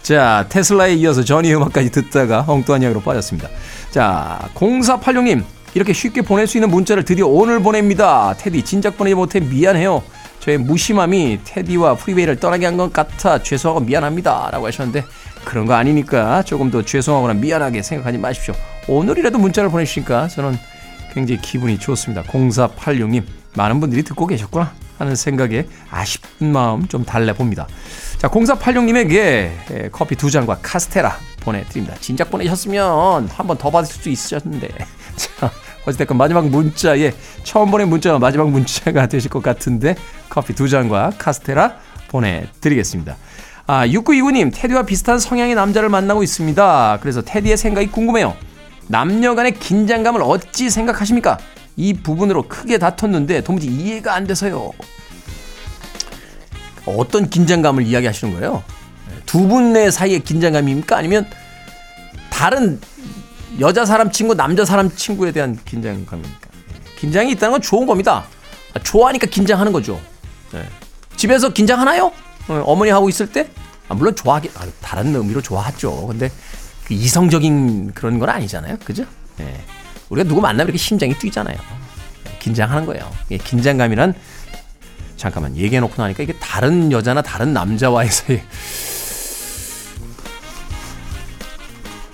자, 0.03 0.45
테슬라에 0.49 0.95
이어서 0.95 1.23
전이 1.23 1.53
음악까지 1.53 1.91
듣다가 1.91 2.43
엉뚱한 2.47 2.81
이야기로 2.81 3.01
빠졌습니다. 3.01 3.49
자, 3.91 4.49
0486님. 4.55 5.43
이렇게 5.73 5.93
쉽게 5.93 6.21
보낼 6.21 6.47
수 6.47 6.57
있는 6.57 6.69
문자를 6.69 7.03
드디어 7.03 7.27
오늘 7.27 7.61
보냅니다. 7.61 8.35
테디, 8.37 8.63
진작 8.63 8.97
보내지 8.97 9.15
못해 9.15 9.39
미안해요. 9.39 10.03
저의 10.39 10.57
무심함이 10.57 11.39
테디와 11.45 11.95
프리웨이를 11.95 12.35
떠나게 12.37 12.65
한 12.65 12.77
것 12.77 12.91
같아 12.91 13.41
죄송하고 13.41 13.79
미안합니다. 13.81 14.49
라고 14.51 14.67
하셨는데 14.67 15.05
그런 15.45 15.65
거 15.65 15.73
아니니까 15.73 16.43
조금 16.43 16.69
더 16.69 16.83
죄송하거나 16.83 17.35
미안하게 17.35 17.81
생각하지 17.81 18.17
마십시오. 18.17 18.53
오늘이라도 18.87 19.37
문자를 19.39 19.69
보내주시니까 19.69 20.27
저는 20.27 20.57
굉장히 21.13 21.39
기분이 21.41 21.79
좋습니다. 21.79 22.23
0486님, 22.23 23.23
많은 23.55 23.79
분들이 23.79 24.03
듣고 24.03 24.27
계셨구나 24.27 24.73
하는 24.99 25.15
생각에 25.15 25.65
아쉽은 25.89 26.51
마음 26.51 26.87
좀 26.87 27.03
달래봅니다. 27.05 27.67
자, 28.17 28.27
0486님에게 28.27 29.91
커피 29.91 30.15
두 30.15 30.29
잔과 30.29 30.59
카스테라 30.61 31.17
보내드립니다. 31.41 31.95
진작 31.99 32.29
보내셨으면 32.31 33.27
한 33.27 33.47
번 33.47 33.57
더 33.57 33.69
받을 33.69 33.87
수 33.91 34.09
있으셨는데. 34.09 34.69
자, 35.15 35.51
어찌됐건 35.85 36.17
마지막 36.17 36.47
문자에 36.47 37.13
처음 37.43 37.71
보낸 37.71 37.89
문자가 37.89 38.19
마지막 38.19 38.49
문자가 38.49 39.07
되실 39.07 39.29
것 39.29 39.43
같은데 39.43 39.95
커피 40.29 40.53
두 40.53 40.69
잔과 40.69 41.11
카스테라 41.17 41.77
보내드리겠습니다. 42.07 43.17
아, 43.65 43.87
6929님, 43.87 44.51
테디와 44.53 44.83
비슷한 44.83 45.19
성향의 45.19 45.55
남자를 45.55 45.89
만나고 45.89 46.21
있습니다. 46.23 46.99
그래서 47.01 47.21
테디의 47.21 47.57
생각이 47.57 47.87
궁금해요. 47.87 48.35
남녀 48.87 49.35
간의 49.35 49.53
긴장감을 49.53 50.21
어찌 50.21 50.69
생각하십니까? 50.69 51.37
이 51.75 51.93
부분으로 51.93 52.47
크게 52.47 52.77
다퉜는데 52.77 53.41
도무지 53.41 53.67
이해가 53.67 54.13
안 54.13 54.27
돼서요. 54.27 54.71
어떤 56.85 57.29
긴장감을 57.29 57.83
이야기하시는 57.83 58.33
거예요? 58.33 58.63
두분내 59.25 59.89
사이의 59.89 60.19
긴장감입니까? 60.19 60.97
아니면 60.97 61.25
다른 62.29 62.79
여자 63.59 63.85
사람 63.85 64.11
친구, 64.11 64.33
남자 64.33 64.65
사람 64.65 64.89
친구에 64.93 65.31
대한 65.31 65.57
긴장감입니까? 65.63 66.49
긴장이 66.97 67.31
있다는 67.31 67.51
건 67.53 67.61
좋은 67.61 67.85
겁니다. 67.85 68.25
아, 68.73 68.79
좋아하니까 68.79 69.27
긴장하는 69.27 69.71
거죠. 69.71 69.99
네. 70.51 70.67
집에서 71.15 71.49
긴장하나요? 71.49 72.11
어, 72.47 72.63
어머니 72.65 72.91
하고 72.91 73.09
있을 73.09 73.31
때? 73.31 73.49
아, 73.89 73.93
물론 73.93 74.15
좋아하기, 74.15 74.49
아, 74.55 74.65
다른 74.81 75.15
의미로 75.15 75.41
좋아하죠. 75.41 76.07
근데 76.07 76.31
그 76.85 76.93
이성적인 76.93 77.93
그런 77.93 78.19
건 78.19 78.29
아니잖아요. 78.29 78.77
그죠? 78.83 79.05
네. 79.37 79.63
우리가 80.09 80.27
누구 80.27 80.41
만나면 80.41 80.67
이렇게 80.67 80.77
심장이 80.77 81.13
뛰잖아요. 81.13 81.55
네, 81.55 82.37
긴장하는 82.39 82.85
거예요. 82.85 83.09
긴장감이란 83.43 84.13
잠깐만 85.17 85.55
얘기해놓고 85.55 86.01
나니까 86.01 86.23
이게 86.23 86.33
다른 86.39 86.91
여자나 86.91 87.21
다른 87.21 87.53
남자와의서의 87.53 88.43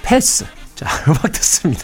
패스. 0.03 0.45
자, 0.79 0.87
음악 1.09 1.33
듣습니다. 1.33 1.83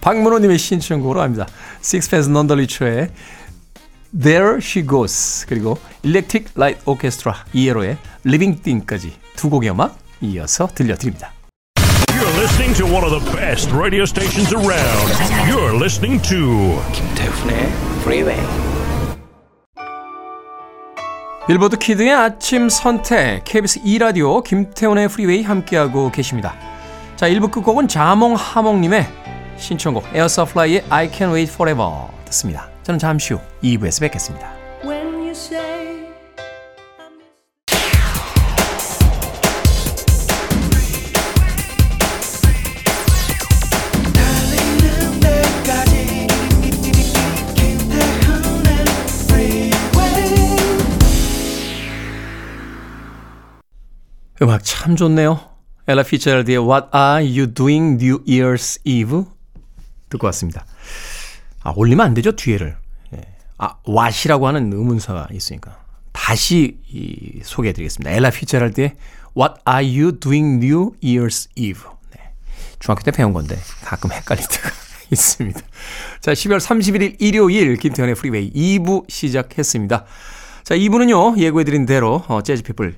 박문호님의 0.00 0.58
신청곡으로 0.58 1.22
합니다. 1.22 1.46
Sixpence 1.80 2.28
Non 2.28 2.48
the 2.48 2.56
Richer의 2.56 3.10
There 4.20 4.56
She 4.56 4.84
Goes 4.84 5.46
그리고 5.48 5.78
Electric 6.02 6.52
Light 6.56 6.82
Orchestra 6.86 7.36
이에로의 7.52 7.98
Living 8.26 8.60
Thing까지 8.60 9.12
두 9.36 9.48
곡의 9.48 9.70
음악 9.70 9.96
이어서 10.20 10.66
들려드립니다. 10.74 11.32
You're 12.08 12.36
listening 12.36 12.76
to 12.76 12.86
one 12.86 13.04
of 13.04 13.12
the 13.12 13.36
best 13.36 13.72
radio 13.72 14.02
stations 14.02 14.52
around. 14.52 15.12
You're 15.46 15.76
listening 15.76 16.20
to 16.28 16.82
김태훈의 16.92 17.70
Freeway. 18.00 18.40
빌보드 21.46 21.78
kid의 21.78 22.12
아침 22.12 22.68
선택 22.68 23.44
KBS 23.44 23.82
2 23.84 23.98
라디오 23.98 24.42
김태훈의 24.42 25.08
Freeway 25.08 25.44
함께하고 25.44 26.10
계십니다. 26.10 26.69
자 27.20 27.28
1부 27.28 27.50
끝곡은 27.50 27.86
자몽하몽님의 27.86 29.06
신청곡 29.58 30.06
에어서플라이의 30.14 30.86
I 30.88 31.10
Can 31.12 31.34
Wait 31.34 31.52
Forever 31.52 32.06
듣습니다. 32.24 32.70
저는 32.82 32.98
잠시 32.98 33.34
후 33.34 33.40
2부에서 33.62 34.00
뵙겠습니다. 34.00 34.54
음악 54.40 54.64
참 54.64 54.96
좋네요. 54.96 55.49
엘라 55.90 56.04
피츠제럴드의 56.04 56.58
What 56.58 56.86
Are 56.94 57.26
You 57.26 57.52
Doing 57.52 58.02
New 58.02 58.24
Year's 58.24 58.80
Eve 58.84 59.24
듣고 60.08 60.26
왔습니다. 60.28 60.64
아 61.62 61.72
올리면 61.74 62.06
안 62.06 62.14
되죠 62.14 62.36
뒤에를. 62.36 62.76
예. 63.14 63.20
아 63.58 63.76
what이라고 63.88 64.46
하는 64.46 64.72
의문사가 64.72 65.26
있으니까 65.32 65.82
다시 66.12 66.78
이, 66.88 67.40
소개해드리겠습니다. 67.42 68.12
엘라 68.12 68.30
피츠제럴드의 68.30 68.94
What 69.36 69.54
Are 69.68 69.84
You 69.84 70.20
Doing 70.20 70.64
New 70.64 70.92
Year's 71.02 71.48
Eve. 71.56 71.82
네. 72.14 72.20
중학교 72.78 73.02
때 73.02 73.10
배운 73.10 73.32
건데 73.32 73.58
가끔 73.82 74.12
헷갈릴 74.12 74.46
때가 74.46 74.70
있습니다. 75.10 75.60
자 76.20 76.32
12월 76.32 76.58
31일 76.58 77.16
일요일 77.18 77.76
김태훈의 77.76 78.14
Freeway 78.14 78.52
2부 78.52 79.10
시작했습니다. 79.10 80.04
자 80.62 80.74
2부는요 80.76 81.36
예고해드린 81.36 81.84
대로 81.84 82.22
어, 82.28 82.42
재즈피플 82.42 82.94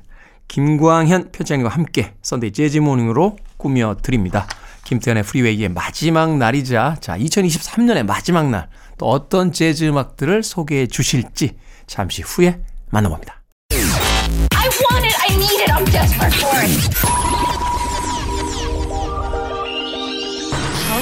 김광현 0.52 1.32
편집장님과 1.32 1.70
함께 1.70 2.12
Sunday 2.20 2.52
Jazz 2.52 2.78
Morning으로 2.78 3.38
꾸며드립니다. 3.56 4.46
김태훈의 4.84 5.22
Freeway의 5.22 5.70
마지막 5.70 6.36
날이자 6.36 6.98
자 7.00 7.16
2023년의 7.16 8.04
마지막 8.04 8.50
날 8.50 8.68
또 9.02 9.10
어떤 9.10 9.52
재즈 9.52 9.82
음악들을 9.84 10.44
소개해 10.44 10.86
주실지 10.86 11.56
잠시 11.88 12.22
후에 12.22 12.60
만나봅니다. 12.90 13.42
I 13.72 14.68
want 14.68 15.04
it. 15.04 15.16
I 15.28 15.34
need 15.34 15.60
it. 15.60 15.72
I'm 15.72 15.84
desperate 15.90 16.36
for 16.36 16.56
it. 16.62 16.70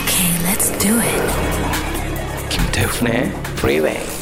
Okay, 0.01 0.31
let's 0.47 0.71
do 0.79 0.99
it. 0.99 2.49
김태훈의 2.49 3.33
Freeway. 3.59 4.01
이 4.01 4.20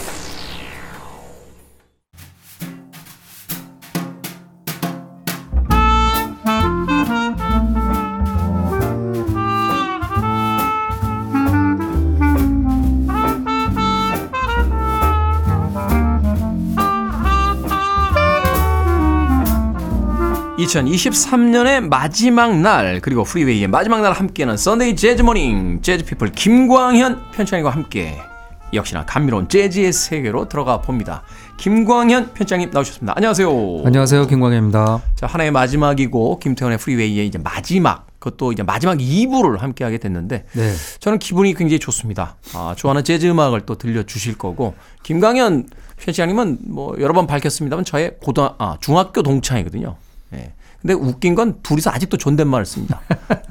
2023년의 20.59 21.88
마지막 21.88 22.57
날 22.61 23.00
그리고 23.00 23.23
Freeway의 23.23 23.69
마지막 23.69 24.00
날 24.00 24.12
함께하는 24.12 24.57
Sunday 24.57 24.97
Jazz 24.97 25.23
Morning 25.23 25.81
재즈 25.83 26.05
피플 26.05 26.33
김광현 26.33 27.31
편집장님과 27.33 27.71
함께 27.71 28.19
역시나 28.75 29.07
감미로운 29.07 29.49
재즈의 29.49 29.93
세계로 29.93 30.49
들어가 30.49 30.81
봅니다. 30.81 31.23
김광현 31.59 32.35
편집장님 32.35 32.71
나오셨습니다. 32.73 33.15
안녕하세요. 33.17 33.49
안녕하세요, 33.87 34.27
김광현입니다. 34.27 35.00
자, 35.15 35.27
한 35.27 35.41
해의 35.41 35.50
마지막이고 35.53 36.38
김태현의 36.38 36.79
프리웨이의 36.79 37.27
이제 37.27 37.38
마지막 37.38 38.07
그것도 38.19 38.53
이제 38.53 38.62
마지막 38.65 38.99
2부를 38.99 39.61
함께 39.61 39.85
하게 39.85 39.99
됐는데 39.99 40.45
네. 40.53 40.73
저는 40.99 41.21
기분이 41.21 41.55
굉장히 41.55 41.79
좋습니다. 41.79 42.37
아, 42.53 42.75
좋아하는 42.77 43.05
재즈 43.05 43.27
음악을 43.27 43.61
또 43.61 43.77
들려 43.77 44.03
주실 44.03 44.37
거고 44.37 44.75
김광현 45.05 45.69
편집장님은 45.99 46.59
뭐 46.67 46.97
여러 46.99 47.15
번 47.15 47.27
밝혔습니다만 47.29 47.85
저의 47.85 48.17
고등 48.21 48.49
아, 48.59 48.77
중학교 48.81 49.23
동창이거든요. 49.23 49.97
예. 50.35 50.52
근데 50.80 50.94
웃긴 50.94 51.35
건 51.35 51.58
둘이서 51.62 51.90
아직도 51.90 52.16
존댓말을 52.18 52.64
씁니다. 52.64 53.00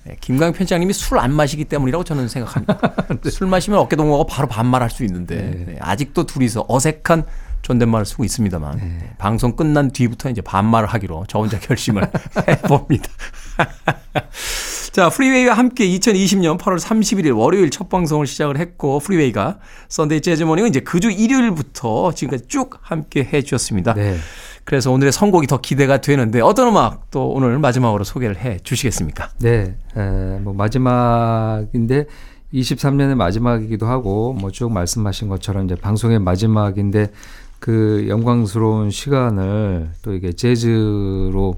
예, 0.10 0.15
김광현 0.22 0.53
편집장님이 0.53 0.93
술 0.93 1.17
안 1.19 1.34
마시기 1.34 1.65
때문이라고 1.65 2.03
저는 2.03 2.27
생각합니다. 2.29 2.79
술 3.29 3.48
마시면 3.48 3.79
어깨 3.79 3.96
동무하고 3.96 4.25
바로 4.27 4.48
반말할 4.48 4.89
수 4.89 5.03
있는데 5.03 5.36
네, 5.67 5.77
아직도 5.81 6.25
둘이서 6.25 6.65
어색한 6.69 7.25
존댓말을 7.63 8.05
쓰고 8.05 8.24
있습니다만 8.24 8.77
네, 8.77 9.13
방송 9.17 9.55
끝난 9.55 9.91
뒤부터 9.91 10.29
이제 10.29 10.41
반말을 10.41 10.88
하기로 10.88 11.25
저 11.27 11.39
혼자 11.39 11.60
결심을 11.60 12.10
해봅니다. 12.48 13.10
자, 14.92 15.10
Freeway와 15.10 15.54
함께 15.54 15.88
2020년 15.88 16.58
8월 16.58 16.80
31일 16.80 17.38
월요일 17.38 17.70
첫 17.70 17.88
방송을 17.90 18.26
시작을 18.26 18.58
했고 18.58 19.00
Freeway가 19.00 19.60
Sunday 19.89 20.22
Jazz 20.22 20.44
Morning은 20.44 20.70
이제 20.70 20.80
그 20.80 21.00
주 21.00 21.12
일요일부터 21.12 22.14
지금까지 22.14 22.48
쭉 22.48 22.78
함께 22.82 23.24
해 23.24 23.42
주셨습니다. 23.44 23.94
네. 23.94 24.18
그래서 24.64 24.92
오늘의 24.92 25.12
선곡이 25.14 25.48
더 25.48 25.62
기대가 25.62 26.02
되는데 26.02 26.42
어떤 26.42 26.70
음악 26.70 27.10
또 27.12 27.30
오늘 27.30 27.58
마지막으로 27.60 28.04
소개를 28.04 28.38
해 28.38 28.58
주시겠습니까? 28.64 29.30
네, 29.40 29.78
에, 29.96 30.40
뭐 30.40 30.54
마지막인데 30.54 32.06
23년의 32.54 33.16
마지막이기도 33.16 33.86
하고 33.86 34.34
뭐 34.34 34.50
쭉 34.52 34.72
말씀하신 34.72 35.30
것처럼 35.30 35.66
이제 35.66 35.76
방송의 35.76 36.20
마지막인데 36.20 37.12
그 37.60 38.06
영광스러운 38.10 38.90
시간을 38.90 39.92
또 40.02 40.14
이게 40.14 40.34
재즈로 40.34 41.56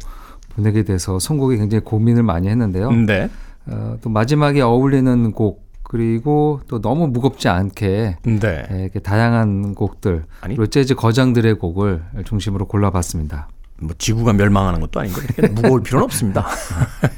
보내게 0.59 0.83
돼서 0.83 1.19
선곡에 1.19 1.57
굉장히 1.57 1.83
고민을 1.83 2.23
많이 2.23 2.49
했는데요. 2.49 2.91
네. 2.91 3.29
어, 3.65 3.97
또 4.01 4.09
마지막에 4.09 4.61
어울리는 4.61 5.31
곡 5.31 5.67
그리고 5.83 6.59
또 6.67 6.81
너무 6.81 7.07
무겁지 7.07 7.47
않게 7.47 8.17
네. 8.23 8.67
예, 8.71 8.81
이렇게 8.83 8.99
다양한 8.99 9.73
곡들 9.73 10.23
아니. 10.41 10.55
그리고 10.55 10.69
재즈 10.69 10.95
거장들의 10.95 11.55
곡을 11.55 12.03
중심으로 12.25 12.67
골라봤습니다. 12.67 13.47
뭐 13.81 13.95
지구가 13.97 14.33
멸망하는 14.33 14.79
것도 14.81 14.99
아니고 14.99 15.21
이렇게 15.21 15.47
무거울 15.47 15.81
필요는 15.83 16.03
없습니다. 16.05 16.45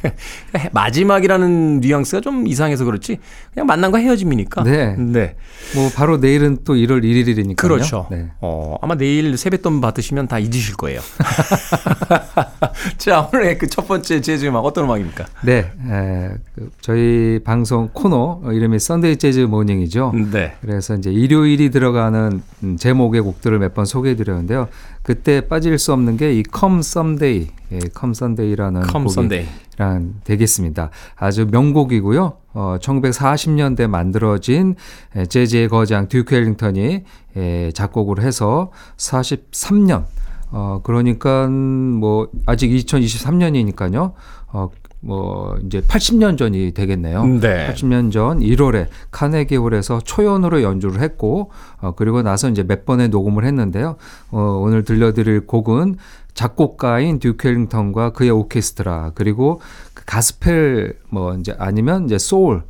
마지막이라는 0.72 1.80
뉘앙스가 1.82 2.22
좀 2.22 2.48
이상해서 2.48 2.86
그렇지 2.86 3.18
그냥 3.54 3.66
만남과 3.68 3.98
헤어짐이니까. 4.00 4.64
네. 4.64 4.96
네. 4.98 5.36
뭐 5.76 5.90
바로 5.96 6.18
내일은 6.18 6.60
또 6.64 6.74
1월 6.76 7.04
1일이니까요. 7.04 7.56
그렇죠. 7.58 8.08
네. 8.12 8.30
어, 8.42 8.78
아마 8.82 8.96
내일 8.96 9.38
세뱃돈 9.38 9.82
받으시면 9.82 10.28
다 10.28 10.38
잊으실 10.40 10.76
거예요. 10.76 11.00
자, 12.98 13.30
오늘의 13.34 13.58
그 13.58 13.72
첫 13.72 13.88
번째 13.88 14.20
재즈 14.20 14.46
음악 14.48 14.66
어떤 14.66 14.84
음악입니까? 14.84 15.26
네, 15.44 15.72
에, 15.90 16.30
그 16.54 16.70
저희 16.82 17.40
방송 17.42 17.90
코너 17.94 18.42
어, 18.44 18.52
이름이 18.52 18.80
Sunday 18.80 19.16
Jazz 19.16 19.40
Morning이죠. 19.40 20.12
네. 20.32 20.56
그래서 20.60 20.96
이제 20.96 21.10
일요일이 21.10 21.72
들어가는 21.72 22.42
음, 22.64 22.78
제목의 22.78 23.22
곡들을 23.22 23.58
몇 23.60 23.72
번 23.72 23.86
소개해 23.86 24.18
드렸는데요. 24.18 24.68
그때 25.04 25.42
빠질 25.48 25.78
수 25.80 25.94
없는 25.94 26.18
게 26.18 26.34
이 26.34 26.44
Come 26.58 26.80
Someday, 26.80 27.48
예, 27.72 27.80
Come 27.98 28.12
Sunday라는 28.12 28.84
Come 28.84 29.06
곡이 29.06 29.12
Sunday. 29.12 29.48
란 29.78 30.16
되겠습니다. 30.24 30.90
아주 31.16 31.48
명곡이고요. 31.50 32.34
어, 32.54 32.76
1940년대 32.80 33.88
만들어진 33.88 34.76
에, 35.16 35.26
재즈의 35.26 35.70
거장 35.70 36.08
듀크 36.08 36.36
앨링턴이 36.36 37.04
에, 37.38 37.72
작곡을 37.72 38.22
해서 38.22 38.72
43년 38.98 40.06
어, 40.52 40.82
그러니까 40.84 41.48
뭐 41.48 42.28
아직 42.46 42.70
2023년이니까요. 42.70 44.14
어, 44.54 44.70
뭐 45.02 45.58
이제 45.66 45.82
80년 45.82 46.38
전이 46.38 46.74
되겠네요. 46.74 47.26
네. 47.26 47.68
80년 47.74 48.12
전 48.12 48.40
1월에 48.40 48.88
카네기홀에서 49.10 50.02
초연으로 50.04 50.62
연주를 50.62 51.02
했고 51.02 51.52
어, 51.80 51.94
그리고 51.96 52.22
나서 52.22 52.50
이제 52.50 52.64
몇 52.64 52.86
번의 52.86 53.10
녹음을 53.10 53.44
했는데요. 53.44 53.96
어, 54.30 54.42
오늘 54.62 54.84
들려드릴 54.84 55.48
곡은 55.48 55.98
작곡가인 56.34 57.20
듀크 57.20 57.48
엘링턴과 57.48 58.12
그의 58.12 58.30
오케스트라 58.30 59.12
그리고 59.16 59.60
그 59.94 60.06
가스펠 60.06 60.98
뭐 61.10 61.36
이제 61.36 61.56
아니면 61.58 62.06
이제 62.06 62.18
소울 62.18 62.64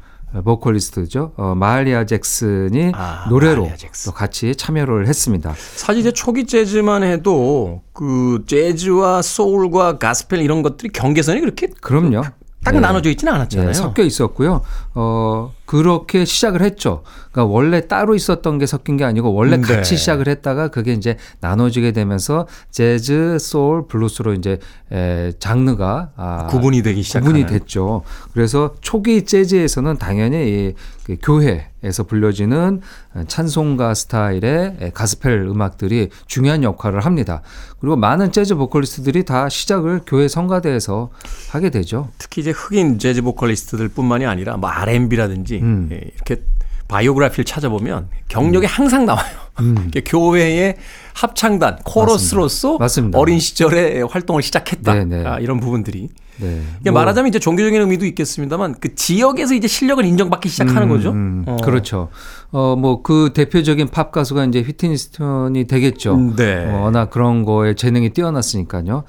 보컬리스트죠. 0.43 1.33
어, 1.35 1.53
마할리아 1.55 2.05
잭슨이 2.05 2.91
아, 2.95 3.25
노래로 3.29 3.63
마할리아 3.63 3.75
잭슨. 3.77 4.11
또 4.11 4.15
같이 4.15 4.55
참여를 4.55 5.07
했습니다. 5.07 5.53
사실 5.75 5.99
이제 6.01 6.11
초기 6.11 6.45
재즈만 6.45 7.03
해도 7.03 7.81
그 7.93 8.43
재즈와 8.47 9.21
소울과 9.21 9.97
가스펠 9.97 10.39
이런 10.41 10.61
것들이 10.61 10.89
경계선이 10.93 11.41
그렇게 11.41 11.67
그럼요. 11.81 12.23
딱 12.63 12.73
네. 12.73 12.79
나눠져 12.79 13.09
있지는 13.09 13.33
않았잖아요. 13.33 13.67
네, 13.69 13.73
섞여 13.73 14.03
있었고요. 14.03 14.61
어, 14.93 15.51
그렇게 15.71 16.25
시작을 16.25 16.61
했죠. 16.63 17.01
그러니까 17.31 17.45
원래 17.53 17.87
따로 17.87 18.13
있었던 18.13 18.57
게 18.57 18.65
섞인 18.65 18.97
게 18.97 19.05
아니고 19.05 19.33
원래 19.33 19.55
음, 19.55 19.61
네. 19.61 19.75
같이 19.77 19.95
시작을 19.95 20.27
했다가 20.27 20.67
그게 20.67 20.91
이제 20.91 21.15
나눠지게 21.39 21.93
되면서 21.93 22.45
재즈, 22.71 23.37
소울, 23.39 23.87
블루스로 23.87 24.33
이제 24.33 24.59
에, 24.91 25.31
장르가 25.39 26.11
아, 26.17 26.47
구분이 26.47 26.83
되기 26.83 27.03
시작하는. 27.03 27.31
구분이 27.31 27.45
됐죠. 27.59 28.01
그래서 28.33 28.75
초기 28.81 29.23
재즈에서는 29.23 29.97
당연히 29.97 30.49
이, 30.49 30.73
그 31.05 31.15
교회에서 31.21 32.03
불려지는 32.03 32.81
찬송가 33.27 33.93
스타일의 33.93 34.91
가스펠 34.93 35.47
음악들이 35.47 36.09
중요한 36.27 36.63
역할을 36.63 37.01
합니다. 37.01 37.41
그리고 37.79 37.95
많은 37.95 38.31
재즈 38.31 38.55
보컬리스트들이 38.55 39.25
다 39.25 39.49
시작을 39.49 40.01
교회 40.05 40.27
성가대에서 40.27 41.09
하게 41.51 41.69
되죠. 41.69 42.09
특히 42.17 42.41
이제 42.41 42.51
흑인 42.51 42.99
재즈 42.99 43.23
보컬리스트들뿐만이 43.23 44.25
아니라 44.25 44.57
뭐 44.57 44.69
R&B라든지 44.69 45.60
음. 45.61 45.89
예, 45.91 46.01
이렇게 46.15 46.43
바이오그래피를 46.87 47.45
찾아보면 47.45 48.09
경력이 48.27 48.65
항상 48.65 49.05
나와요. 49.05 49.31
이렇게 49.61 50.01
교회의 50.01 50.75
합창단 51.13 51.77
코러스로서 51.85 52.73
음. 52.75 52.79
맞습니다. 52.79 53.17
어린 53.19 53.39
시절에 53.39 54.01
활동을 54.01 54.41
시작했다. 54.41 54.93
네네. 54.93 55.25
아, 55.25 55.39
이런 55.39 55.59
부분들이 55.59 56.09
네. 56.37 56.61
이게 56.81 56.89
말하자면 56.91 57.29
이제 57.29 57.37
종교적인 57.39 57.79
의미도 57.79 58.05
있겠습니다만 58.07 58.75
그 58.81 58.95
지역에서 58.95 59.53
이제 59.53 59.67
실력을 59.67 60.03
인정받기 60.03 60.49
시작하는 60.49 60.89
거죠. 60.89 61.11
음, 61.11 61.43
어. 61.47 61.57
그렇죠. 61.63 62.09
어, 62.51 62.75
뭐 62.75 63.03
그 63.03 63.31
대표적인 63.33 63.89
팝 63.89 64.11
가수가 64.11 64.45
이제 64.45 64.61
휘트니 64.61 64.97
스턴이 64.97 65.67
되겠죠. 65.67 66.15
음, 66.15 66.35
네. 66.35 66.65
어, 66.65 66.81
워낙 66.83 67.09
그런 67.09 67.45
거에 67.45 67.75
재능이 67.75 68.09
뛰어났으니까요. 68.09 69.03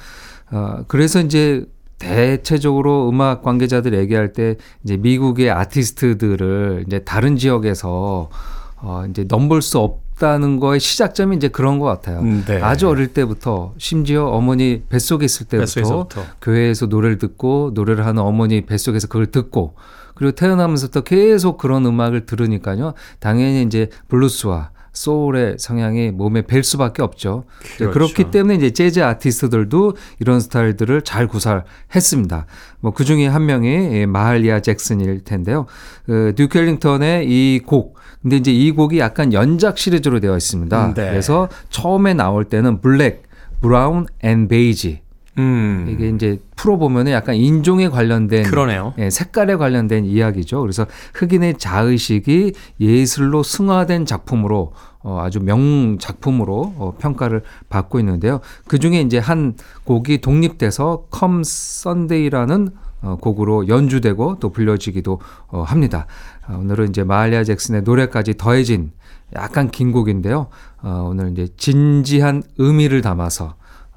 어, 0.51 0.85
그래서 0.87 1.21
이제 1.21 1.65
대체적으로 2.03 3.09
음악 3.09 3.43
관계자들 3.43 3.95
얘기할 3.95 4.33
때 4.33 4.57
이제 4.85 4.97
미국의 4.97 5.51
아티스트들을 5.51 6.85
이제 6.87 6.99
다른 7.01 7.37
지역에서 7.37 8.29
어, 8.77 9.05
이제 9.09 9.25
넘볼 9.29 9.63
수 9.63 9.79
없다는 9.79 10.59
거의 10.59 10.81
시작점이 10.81 11.37
이제 11.37 11.49
그런 11.49 11.79
것 11.79 11.87
같아요. 11.87 12.19
음, 12.21 12.45
네. 12.47 12.61
아주 12.61 12.89
어릴 12.89 13.09
때부터 13.09 13.75
심지어 13.79 14.27
어머니 14.27 14.83
뱃속에 14.89 15.25
있을 15.25 15.47
때부터 15.47 15.61
뱃속에서부터. 15.63 16.23
교회에서 16.43 16.87
노래를 16.87 17.19
듣고 17.19 17.71
노래를 17.75 18.05
하는 18.05 18.23
어머니 18.23 18.67
뱃속에서 18.67 19.07
그걸 19.07 19.27
듣고 19.27 19.75
그리고 20.15 20.33
태어나면서부터 20.33 21.03
계속 21.03 21.57
그런 21.57 21.87
음악을 21.87 22.27
들으니까요. 22.27 22.95
당연히 23.21 23.63
이제 23.63 23.89
블루스와 24.09 24.71
소울의 24.93 25.57
성향이 25.59 26.11
몸에 26.11 26.43
뵐 26.43 26.63
수밖에 26.63 27.03
없죠. 27.03 27.45
그렇죠. 27.77 27.93
그렇기 27.93 28.31
때문에 28.31 28.55
이제 28.55 28.71
재즈 28.71 29.01
아티스트들도 29.01 29.97
이런 30.21 30.41
스타일들을 30.41 31.03
잘 31.03 31.27
구사했습니다. 31.27 32.47
뭐 32.81 32.93
그 32.93 33.05
중에 33.05 33.27
한 33.27 33.47
명이 33.47 34.07
마할리아 34.07 34.61
잭슨일 34.61 35.25
텐데요. 35.25 35.67
그 36.07 36.33
듀크 36.37 36.59
엘링턴의 36.59 37.27
이 37.29 37.61
곡. 37.65 37.97
근데 38.21 38.37
이제 38.37 38.53
이 38.53 38.71
곡이 38.71 38.99
약간 38.99 39.33
연작 39.33 39.79
시리즈로 39.79 40.21
되어 40.21 40.37
있습니다. 40.37 40.95
네. 40.95 41.11
그래서 41.11 41.49
처음에 41.71 42.15
나올 42.15 42.45
때는 42.45 42.81
Black, 42.81 43.25
Brown 43.61 44.07
and 44.21 44.47
Beige 44.49 45.02
음. 45.39 45.87
이게 45.89 46.09
이제 46.09 46.41
풀어보면 46.57 47.09
약간 47.09 47.35
인종에 47.35 47.89
관련된 47.89 48.45
그러네요. 48.45 48.93
예, 48.99 49.09
색깔에 49.09 49.57
관련된 49.57 50.05
이야기죠. 50.05 50.61
그래서 50.61 50.87
흑인의 51.15 51.59
자의식이 51.59 52.53
예술로 52.81 53.43
승화된 53.43 54.05
작품으로 54.05 54.73
어, 55.03 55.21
아주 55.21 55.41
명 55.41 55.99
작품으로 55.99 56.75
어, 56.77 56.95
평가를 56.99 57.43
받고 57.69 57.99
있는데요. 58.01 58.41
그 58.69 58.79
중에 58.79 59.01
이제 59.01 59.19
한 59.19 59.55
곡이 59.85 60.21
독립돼서 60.21 61.07
Come 61.17 61.41
Sunday라는 61.41 62.71
어, 63.03 63.17
곡으로 63.21 63.67
연주되고 63.67 64.37
또 64.39 64.51
불려지기도 64.51 65.21
어, 65.49 65.63
합니다. 65.63 66.07
어, 66.49 66.59
오늘은 66.61 66.91
이제 66.91 67.03
마할리아 67.05 67.43
잭슨의 67.43 67.83
노래까지 67.83 68.37
더해진 68.37 68.93
약간 69.35 69.71
긴 69.71 69.93
곡인데요. 69.93 70.49
어, 70.83 71.07
오늘 71.09 71.33
이제 71.33 71.49
진지한 71.57 72.43
의미를 72.59 73.01
담아서 73.01 73.55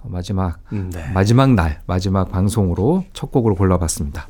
마지막 0.09 0.59
음, 0.73 0.89
네. 0.93 1.09
마지막 1.13 1.53
날 1.53 1.81
마지막 1.85 2.31
방송으로 2.31 3.05
첫 3.13 3.31
곡으로 3.31 3.55
골라봤습니다. 3.55 4.27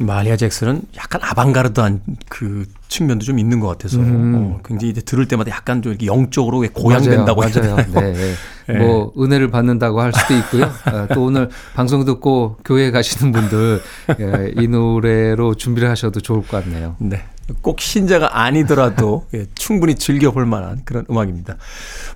이 0.00 0.04
마할리아 0.04 0.36
잭슨은 0.36 0.82
약간 0.96 1.20
아방가르드한 1.22 2.00
그 2.30 2.64
측면도 2.88 3.24
좀 3.24 3.38
있는 3.38 3.60
것 3.60 3.68
같아서 3.68 3.98
음. 3.98 4.34
어, 4.34 4.60
굉장히 4.64 4.90
이제 4.90 5.02
들을 5.02 5.28
때마다 5.28 5.50
약간 5.50 5.82
좀 5.82 5.92
이렇게 5.92 6.06
영적으로 6.06 6.58
왜 6.58 6.68
고양된다고 6.68 7.40
맞아요. 7.40 7.52
되나요? 7.52 7.76
네, 7.76 8.12
네. 8.12 8.34
네. 8.68 8.78
뭐 8.78 9.12
은혜를 9.18 9.50
받는다고 9.50 10.00
할 10.00 10.12
수도 10.12 10.34
있고요. 10.34 10.64
어, 10.64 11.06
또 11.12 11.24
오늘 11.24 11.50
방송 11.74 12.04
듣고 12.06 12.56
교회 12.64 12.90
가시는 12.90 13.32
분들 13.32 13.82
예, 14.20 14.52
이 14.56 14.66
노래로 14.66 15.56
준비를 15.56 15.90
하셔도 15.90 16.20
좋을 16.20 16.42
것 16.46 16.64
같네요. 16.64 16.96
네. 16.98 17.22
꼭 17.60 17.80
신자가 17.80 18.40
아니더라도 18.42 19.26
예, 19.34 19.46
충분히 19.54 19.94
즐겨볼 19.94 20.46
만한 20.46 20.82
그런 20.84 21.04
음악입니다. 21.10 21.56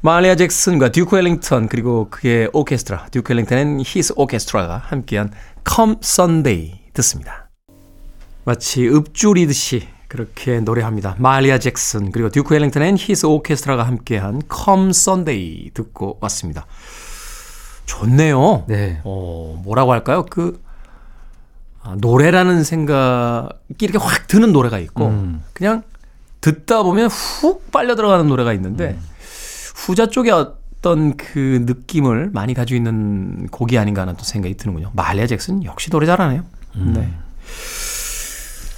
마할리아 0.00 0.34
잭슨과 0.34 0.90
듀크 0.90 1.16
엘링턴 1.16 1.68
그리고 1.68 2.08
그의 2.10 2.48
오케스트라 2.52 3.06
듀크 3.10 3.32
엘링턴 3.32 3.58
and 3.58 3.80
His 3.84 4.14
Orchestra가 4.16 4.78
함께한 4.78 5.30
Come 5.68 5.96
Sunday 6.02 6.80
듣습니다. 6.94 7.50
마치 8.44 8.88
읊조리듯이 8.88 9.88
그렇게 10.08 10.60
노래합니다. 10.60 11.16
마할리아 11.18 11.58
잭슨 11.58 12.12
그리고 12.12 12.28
듀크 12.30 12.54
엘링턴 12.54 12.82
and 12.82 12.96
His 12.96 13.26
Orchestra가 13.26 13.82
함께한 13.82 14.42
Come 14.52 14.90
Sunday 14.90 15.70
듣고 15.74 16.18
왔습니다. 16.20 16.66
좋네요. 17.86 18.64
네. 18.68 19.00
어, 19.04 19.60
뭐라고 19.64 19.92
할까요? 19.92 20.24
그 20.28 20.60
아, 20.64 20.65
노래라는 21.94 22.64
생각이 22.64 23.76
이렇게 23.80 23.98
확 23.98 24.26
드는 24.26 24.52
노래가 24.52 24.78
있고 24.78 25.06
음. 25.06 25.42
그냥 25.52 25.82
듣다 26.40 26.82
보면 26.82 27.08
훅 27.08 27.70
빨려 27.70 27.94
들어가는 27.96 28.26
노래가 28.26 28.52
있는데 28.54 28.98
후자 29.74 30.08
쪽에 30.08 30.30
어떤 30.30 31.16
그 31.16 31.64
느낌을 31.66 32.30
많이 32.32 32.54
가지고 32.54 32.76
있는 32.76 33.46
곡이 33.48 33.78
아닌가 33.78 34.02
하는 34.02 34.16
또 34.16 34.24
생각이 34.24 34.56
드는군요. 34.56 34.90
마할리아 34.94 35.26
잭슨 35.26 35.64
역시 35.64 35.90
노래 35.90 36.06
잘하네요. 36.06 36.44
네. 36.76 37.12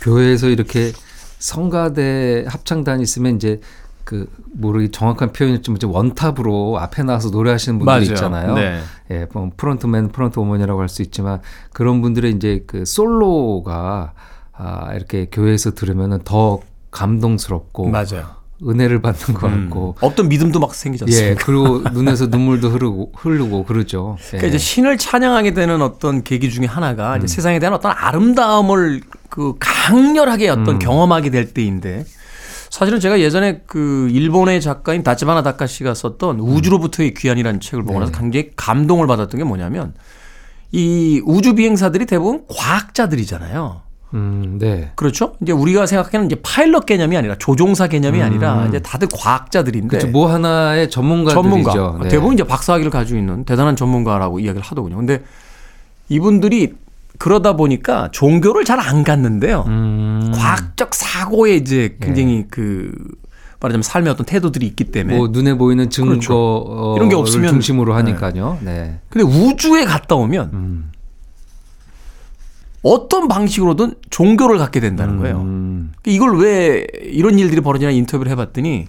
교회에서 0.01 0.49
이렇게 0.49 0.93
성가대 1.39 2.45
합창단 2.49 3.01
있으면 3.01 3.37
이제 3.37 3.61
그 4.09 4.27
뭐 4.55 4.75
이게 4.75 4.91
정확한 4.91 5.35
표현일지 5.35 5.71
모르지 5.71 5.85
one 5.85 6.13
top으로 6.13 6.79
앞에 6.81 7.03
나와서 7.03 7.29
노래하시는 7.29 7.79
분들 7.79 7.93
맞아요. 7.93 8.03
있잖아요. 8.05 8.55
네. 8.55 8.81
예, 9.11 9.27
뭐 9.35 9.51
front 9.55 9.87
man, 9.87 10.13
front 10.13 10.39
woman이라고 10.41 10.81
할 10.81 10.89
수 10.89 11.03
있지만 11.03 11.43
그런 11.75 12.01
분들의 12.01 12.33
이제 12.33 12.65
그 12.67 12.87
솔로가 12.87 14.15
아, 14.55 14.95
이렇게 14.95 15.27
교회에서 15.31 15.73
들으면은 15.75 16.21
더 16.25 16.61
감동스럽고 16.91 17.91
맞아요. 17.91 18.39
은혜를 18.67 19.03
받는 19.03 19.39
것 19.39 19.47
같고 19.47 19.97
없던 20.01 20.31
믿음도 20.31 20.59
막 20.59 20.75
생기지 20.75 21.05
예, 21.09 21.13
않습니까? 21.13 21.45
그리고 21.45 21.79
눈에서 21.93 22.29
눈물도 22.29 22.71
흐르고 22.71 23.13
흐르고 23.15 23.65
그러죠. 23.65 24.17
예. 24.19 24.39
그러니까 24.39 24.47
이제 24.49 24.57
신을 24.59 24.97
찬양하게 24.97 25.53
되는 25.53 25.83
어떤 25.83 26.23
계기 26.25 26.51
중에 26.51 26.65
하나가 26.65 27.19
이제 27.19 27.27
세상에 27.27 27.59
대한 27.59 27.75
어떤 27.75 27.93
아름다움을 27.95 29.03
그 29.29 29.55
강렬하게 29.61 30.49
어떤 30.49 30.79
경험하게 30.79 31.29
될 31.29 31.53
때인데 31.53 32.07
사실은 32.79 33.01
제가 33.01 33.19
예전에 33.19 33.63
그 33.67 34.09
일본의 34.13 34.61
작가인 34.61 35.03
다치바나 35.03 35.43
다카시가 35.43 35.95
썼던 35.95 36.39
우주로부터의 36.39 37.13
귀환이라는 37.13 37.59
책을 37.59 37.83
보고 37.83 37.99
나서 37.99 38.13
굉장히 38.13 38.51
감동을 38.55 39.09
받았던 39.09 39.37
게 39.37 39.43
뭐냐면 39.43 39.95
이 40.71 41.21
우주 41.27 41.57
비행사들이 41.57 42.07
대부분 42.07 42.45
과학자들이잖아요. 42.49 43.81
음, 44.15 44.59
네. 44.61 44.93
그렇죠? 44.95 45.35
이제 45.43 45.51
우리가 45.51 45.87
생각하는 45.87 46.27
이제 46.27 46.37
파일럿 46.41 46.87
개념이 46.87 47.17
아니라 47.17 47.35
조종사 47.35 47.89
개념이 47.89 48.23
아니라 48.23 48.67
이제 48.69 48.79
다들 48.79 49.09
과학자들인데 49.13 49.89
그렇죠. 49.89 50.07
뭐 50.13 50.33
하나의 50.33 50.89
전문가들이죠. 50.89 51.43
전문가. 51.43 51.99
네. 52.05 52.09
대부분 52.11 52.35
이제 52.35 52.45
박사학위를 52.45 52.93
가지고 52.93 53.19
있는 53.19 53.45
대단한 53.45 53.75
전문가라고 53.75 54.39
이야기를 54.39 54.65
하더군요. 54.65 54.95
근데 54.99 55.25
이분들이 56.09 56.75
그러다 57.19 57.55
보니까 57.57 58.09
종교를 58.13 58.65
잘안 58.65 59.03
갖는데요. 59.03 59.65
음. 59.67 60.31
과학적 60.35 60.95
사고에 60.95 61.57
이제 61.57 61.97
굉장히 62.01 62.47
그 62.49 62.93
말하자면 63.61 63.83
삶의 63.83 64.13
어떤 64.13 64.25
태도들이 64.25 64.67
있기 64.69 64.85
때문에. 64.85 65.17
뭐 65.17 65.29
눈에 65.29 65.55
보이는 65.55 65.91
증거 65.91 66.11
그렇죠. 66.11 66.35
어, 66.37 66.95
이런 66.97 67.09
게 67.09 67.17
없으면- 67.17 67.49
중심으로 67.49 67.93
하니까요. 67.95 68.59
네. 68.63 69.01
근데 69.09 69.25
우주에 69.27 69.85
갔다 69.85 70.15
오면 70.15 70.51
음. 70.53 70.91
어떤 72.83 73.27
방식으로든 73.27 73.95
종교를 74.11 74.59
갖게 74.59 74.79
된다는 74.79 75.19
거예요. 75.19 75.41
음. 75.41 75.93
이걸 76.07 76.39
왜 76.39 76.87
이런 77.03 77.39
일들이 77.39 77.61
벌어지나 77.61 77.91
인터뷰를 77.91 78.31
해봤더니 78.33 78.87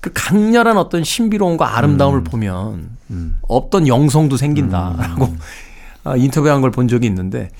그 0.00 0.10
강렬한 0.12 0.76
어떤 0.76 1.04
신비로움과 1.04 1.78
아름다움을 1.78 2.18
음. 2.20 2.24
보면 2.24 2.96
없던 3.42 3.86
영성도 3.86 4.36
생긴다라고 4.36 5.24
아, 5.24 5.30
인터뷰한 6.16 6.60
걸 6.60 6.70
본 6.70 6.88
적이 6.88 7.06
있는데 7.08 7.50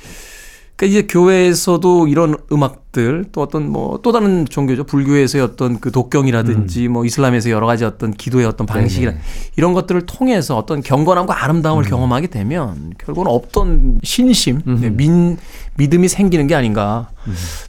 그러니까 0.76 0.98
이제 0.98 1.06
교회에서도 1.06 2.08
이런 2.08 2.34
음악들 2.50 3.26
또 3.30 3.42
어떤 3.42 3.70
뭐 3.70 3.98
또 4.02 4.10
다른 4.10 4.44
종교죠. 4.44 4.84
불교에서의 4.84 5.44
어떤 5.44 5.78
그 5.78 5.92
독경이라든지 5.92 6.88
뭐 6.88 7.04
이슬람에서 7.04 7.50
여러 7.50 7.66
가지 7.66 7.84
어떤 7.84 8.12
기도의 8.12 8.44
어떤 8.44 8.66
방식이나 8.66 9.12
음. 9.12 9.14
네네. 9.14 9.24
이런 9.56 9.72
것들을 9.72 10.02
통해서 10.06 10.56
어떤 10.58 10.82
경건함과 10.82 11.44
아름다움을 11.44 11.84
경험하게 11.84 12.26
되면 12.26 12.92
결국은 12.98 13.30
없던 13.30 14.00
신심, 14.02 14.62
네, 14.80 14.90
민, 14.90 15.38
믿음이 15.76 16.08
생기는 16.08 16.46
게 16.48 16.54
아닌가. 16.56 17.08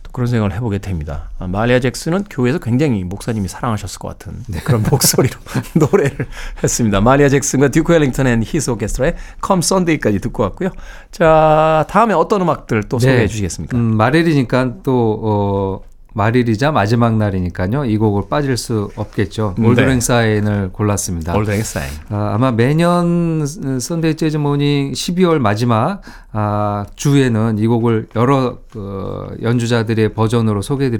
또 0.03 0.04
그런 0.15 0.27
생각을 0.27 0.53
해보게 0.53 0.77
됩니다. 0.77 1.29
아, 1.39 1.45
마리아 1.45 1.81
잭슨은 1.81 2.23
교회에서 2.29 2.59
굉장히 2.59 3.03
목사님이 3.03 3.49
사랑하셨을 3.49 3.99
것 3.99 4.07
같은 4.07 4.45
그런 4.63 4.81
목소리로 4.89 5.37
노래를 5.75 6.25
했습니다. 6.63 7.01
마할리아 7.01 7.27
잭슨과 7.27 7.67
듀크 7.67 7.91
엘링턴 7.91 8.25
and 8.25 8.41
His 8.41 8.69
Orchestra의 8.69 9.15
Come 9.45 9.59
Sunday까지 9.59 10.19
듣고 10.19 10.43
왔고요. 10.43 10.69
자 11.11 11.85
다음에 11.89 12.13
어떤 12.13 12.41
음악들 12.43 12.83
또 12.83 12.97
네. 12.97 13.07
소개해 13.07 13.27
주시겠습니까? 13.27 13.77
음, 13.77 13.97
말일이니까 13.97 14.75
또 14.83 15.19
어, 15.21 15.81
말일이자 16.15 16.71
마지막 16.71 17.17
날이니까요. 17.17 17.83
이 17.85 17.97
곡을 17.97 18.23
빠질 18.29 18.55
수 18.55 18.89
없겠죠. 18.95 19.55
네. 19.57 19.67
Auld 19.67 19.83
Lang 19.83 19.99
Syne을 19.99 20.69
골랐습니다. 20.71 21.35
Auld 21.35 21.48
Lang 21.48 21.61
Syne. 21.61 21.89
아, 22.09 22.31
아마 22.33 22.51
매년 22.51 23.45
Sunday 23.45 24.15
Jazz 24.15 24.37
Morning 24.37 24.93
12월 24.93 25.39
마지막 25.39 26.01
아, 26.31 26.85
주에는 26.95 27.59
이 27.59 27.67
곡을 27.67 28.07
여러 28.15 28.59
어, 28.75 29.27
연주자들의 29.41 30.13
버전으로 30.13 30.61
소개해 30.61 30.91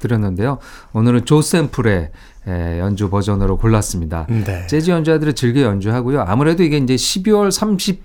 드렸는데요. 0.00 0.58
오늘은 0.92 1.24
조 1.24 1.40
샘플의 1.40 2.10
에, 2.46 2.78
연주 2.78 3.08
버전으로 3.08 3.56
골랐습니다. 3.56 4.26
네. 4.28 4.66
재즈 4.66 4.90
연주자들이 4.90 5.32
즐겨 5.32 5.62
연주하고요. 5.62 6.20
아무래도 6.28 6.62
이게 6.62 6.76
이제 6.76 6.94
12월 6.94 7.50
30 7.50 8.02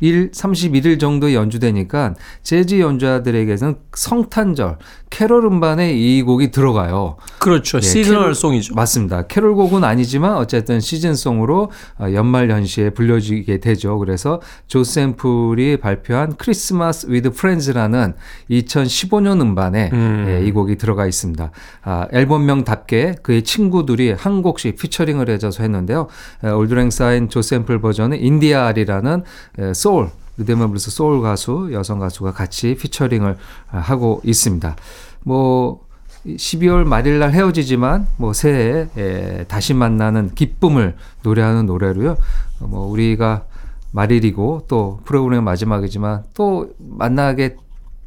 일 0.00 0.30
31일 0.30 0.98
정도 0.98 1.32
연주되니까 1.34 2.14
재즈 2.42 2.80
연주자들에게는 2.80 3.76
성탄절 3.94 4.78
캐롤 5.10 5.44
음반에 5.46 5.92
이 5.92 6.22
곡이 6.22 6.50
들어가요. 6.52 7.16
그렇죠. 7.40 7.78
예, 7.78 7.80
seasonal 7.82 8.22
캐롤- 8.30 8.34
song이죠. 8.34 8.74
맞습니다. 8.74 9.26
캐롤 9.26 9.54
곡은 9.56 9.82
아니지만 9.84 10.36
어쨌든 10.36 10.80
season 10.80 11.19
song으로 11.19 11.70
어, 11.98 12.06
연말 12.14 12.48
연시에 12.48 12.90
불려지게 12.90 13.58
되죠. 13.58 13.98
그래서 13.98 14.40
조 14.68 14.84
샘플이 14.84 15.78
발표한 15.78 16.36
Christmas 16.36 17.06
with 17.10 17.30
Friends라는 17.32 18.14
2015년 18.50 19.40
음반에 19.40 19.90
음. 19.92 20.26
예, 20.28 20.46
이 20.46 20.52
곡이 20.52 20.76
들어가 20.76 21.06
있습니다. 21.06 21.50
아, 21.82 22.06
앨범명답게 22.12 23.16
그의 23.22 23.42
친구들이 23.42 24.12
한 24.12 24.42
곡씩 24.42 24.76
featuring을 24.76 25.28
해줘서 25.28 25.62
했는데요. 25.62 26.06
에, 26.44 26.50
Auld 26.50 26.70
Lang 26.70 26.90
Syne 26.90 27.28
조 27.28 27.42
샘플 27.42 27.80
버전은 27.80 28.18
인디아리라는 28.20 29.24
에, 29.58 29.74
소울 29.90 30.10
리듬 30.36 30.62
앤 30.62 30.68
블루스 30.68 30.92
소울 30.92 31.20
가수 31.20 31.70
여성 31.72 31.98
가수가 31.98 32.32
같이 32.32 32.76
featuring을 32.76 33.36
아, 33.72 33.78
하고 33.78 34.20
있습니다. 34.24 34.76
뭐 35.24 35.84
12월 36.24 36.84
말일 36.84 37.18
날 37.18 37.32
헤어지지만 37.32 38.06
뭐 38.16 38.32
새해에 38.32 38.86
에, 38.96 39.44
다시 39.48 39.74
만나는 39.74 40.30
기쁨을 40.36 40.94
노래하는 41.24 41.66
노래로요. 41.66 42.16
어, 42.60 42.66
뭐 42.66 42.86
우리가 42.86 43.44
말일이고 43.90 44.66
또 44.68 45.00
프로그램 45.04 45.42
마지막이지만 45.42 46.22
또 46.34 46.70
만나게 46.78 47.56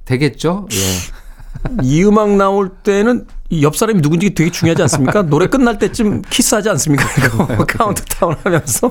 되겠죠. 0.06 0.67
예. 0.72 1.84
이 1.84 2.04
음악 2.04 2.30
나올 2.38 2.69
때는 2.69 3.28
이 3.49 3.55
옆 3.55 3.75
사람이 3.76 4.02
누군지 4.02 4.34
되게 4.34 4.50
중요하지 4.50 4.84
않습니까? 4.84 5.24
노래 5.24 5.48
끝날 5.48 5.78
때쯤 5.78 6.22
키스하지 6.22 6.69
않습니까? 6.69 7.04
이거 7.26 7.46
카운트다운 7.67 8.36
하면서. 8.43 8.89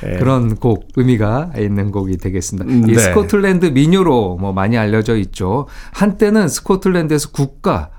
그런 0.00 0.56
곡 0.56 0.88
의미가 0.96 1.52
있는 1.58 1.90
곡이 1.90 2.18
되겠습니다. 2.18 2.70
음, 2.70 2.88
이 2.88 2.92
네. 2.92 2.98
스코틀랜드 2.98 3.66
민요로 3.66 4.36
뭐 4.36 4.52
많이 4.52 4.78
알려져 4.78 5.16
있죠. 5.16 5.66
한때는 5.92 6.48
스코틀랜드에서 6.48 7.30
국가 7.30 7.90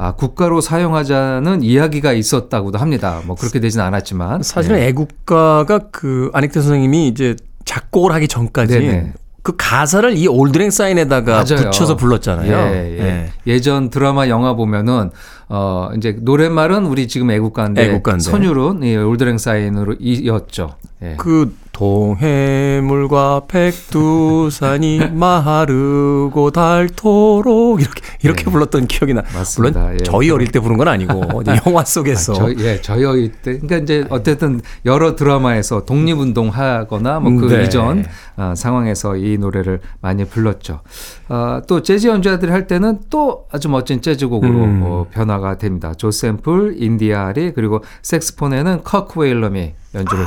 아, 0.00 0.12
국가로 0.12 0.60
사용하자는 0.60 1.64
이야기가 1.64 2.12
있었다고도 2.12 2.78
합니다. 2.78 3.20
뭐 3.26 3.34
그렇게 3.34 3.58
되진 3.58 3.80
않았지만 3.80 4.44
사실은 4.44 4.76
네. 4.76 4.86
애국가가 4.86 5.80
그 5.90 6.30
안익태 6.34 6.60
선생님이 6.60 7.08
이제 7.08 7.34
작곡을 7.64 8.12
하기 8.12 8.28
전까지 8.28 8.78
네네. 8.78 9.12
그 9.48 9.54
가사를 9.56 10.14
이 10.18 10.26
Auld 10.28 10.49
Lang 10.49 10.70
Syne에다가 10.70 11.32
맞아요. 11.32 11.64
붙여서 11.70 11.96
불렀잖아요. 11.96 12.52
예, 12.52 12.98
예. 13.00 13.32
예 13.46 13.60
전 13.60 13.88
드라마 13.88 14.28
영화 14.28 14.52
보면은 14.54 15.10
어 15.48 15.88
이제 15.96 16.18
노랫말은 16.20 16.84
우리 16.84 17.08
지금 17.08 17.30
애국가인데, 17.30 17.82
애국가인데. 17.86 18.24
선율은 18.24 18.82
이 18.82 18.94
Auld 18.96 19.17
Lang 19.17 19.38
Syne으로 19.38 19.94
이었죠. 20.00 20.74
예. 21.02 21.14
그 21.16 21.54
동해물과 21.78 23.42
백두산이 23.46 25.10
마르고 25.14 26.50
닳도록 26.50 27.80
이렇게 27.80 28.02
이렇게 28.24 28.44
불렀던 28.46 28.88
기억이 28.88 29.14
나. 29.14 29.22
맞습니다. 29.32 29.80
물론 29.80 29.94
예. 29.94 30.02
저희 30.02 30.30
어릴 30.30 30.50
때 30.50 30.58
부른 30.58 30.76
건 30.76 30.88
아니고 30.88 31.22
영화 31.66 31.84
속에서 31.84 32.32
저, 32.32 32.52
예, 32.58 32.80
저희 32.80 33.04
어릴 33.04 33.30
때. 33.30 33.60
그러니까 33.60 33.76
이제 33.76 34.04
어쨌든 34.10 34.60
여러 34.84 35.14
드라마에서 35.14 35.84
독립운동 35.84 36.48
하거나 36.48 37.20
뭐 37.20 37.35
그 37.35 37.46
네. 37.46 37.64
이전 37.64 38.04
어, 38.36 38.54
상황에서 38.56 39.16
이 39.16 39.38
노래를 39.38 39.80
많이 40.00 40.24
불렀죠. 40.24 40.80
어, 41.28 41.60
또 41.68 41.82
재즈 41.82 42.08
연주자들이 42.08 42.50
할 42.50 42.66
때는 42.66 42.98
또 43.08 43.46
아주 43.52 43.68
멋진 43.68 44.02
재즈곡으로 44.02 44.50
음. 44.50 44.82
어, 44.84 45.06
변화가 45.12 45.58
됩니다. 45.58 45.94
조 45.94 46.10
샘플, 46.10 46.74
인디아리 46.76 47.52
그리고 47.54 47.84
색스폰에는 48.02 48.82
커크 48.82 49.20
웨일럼이 49.20 49.74
연주를 49.94 50.24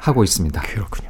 하고 0.00 0.24
있습니다. 0.24 0.60
그렇군요. 0.62 1.08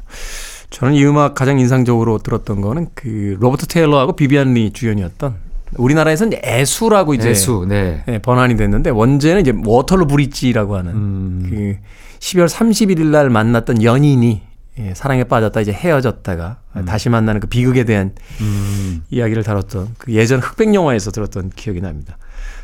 저는 0.69 0.93
이 0.93 1.05
음악 1.05 1.35
가장 1.35 1.59
인상적으로 1.59 2.19
들었던 2.19 2.61
거는 2.61 2.87
그 2.93 3.37
로버트 3.39 3.67
테일러하고 3.67 4.15
비비안 4.15 4.53
리 4.53 4.71
주연이었던 4.71 5.35
우리나라에서는 5.77 6.39
애수라고 6.43 7.13
이제 7.13 7.29
애수, 7.29 7.65
네. 7.67 8.03
예, 8.07 8.19
번안이 8.19 8.57
됐는데 8.57 8.89
원제는 8.89 9.41
이제 9.41 9.53
Waterloo 9.65 10.07
Bridge라고 10.07 10.75
하는 10.75 10.91
음. 10.91 11.47
그 11.49 11.77
12월 12.19 12.47
31일 12.49 13.05
날 13.07 13.29
만났던 13.29 13.83
연인이 13.83 14.41
예, 14.79 14.93
사랑에 14.93 15.23
빠졌다 15.23 15.59
이제 15.59 15.71
헤어졌다가 15.71 16.57
다시 16.85 17.09
만나는 17.09 17.41
그 17.41 17.47
비극에 17.47 17.83
대한 17.83 18.13
음. 18.39 19.03
이야기를 19.09 19.43
다뤘던 19.43 19.95
그 19.97 20.13
예전 20.13 20.39
흑백 20.39 20.73
영화에서 20.73 21.11
들었던 21.11 21.51
기억이 21.55 21.81
납니다. 21.81 22.17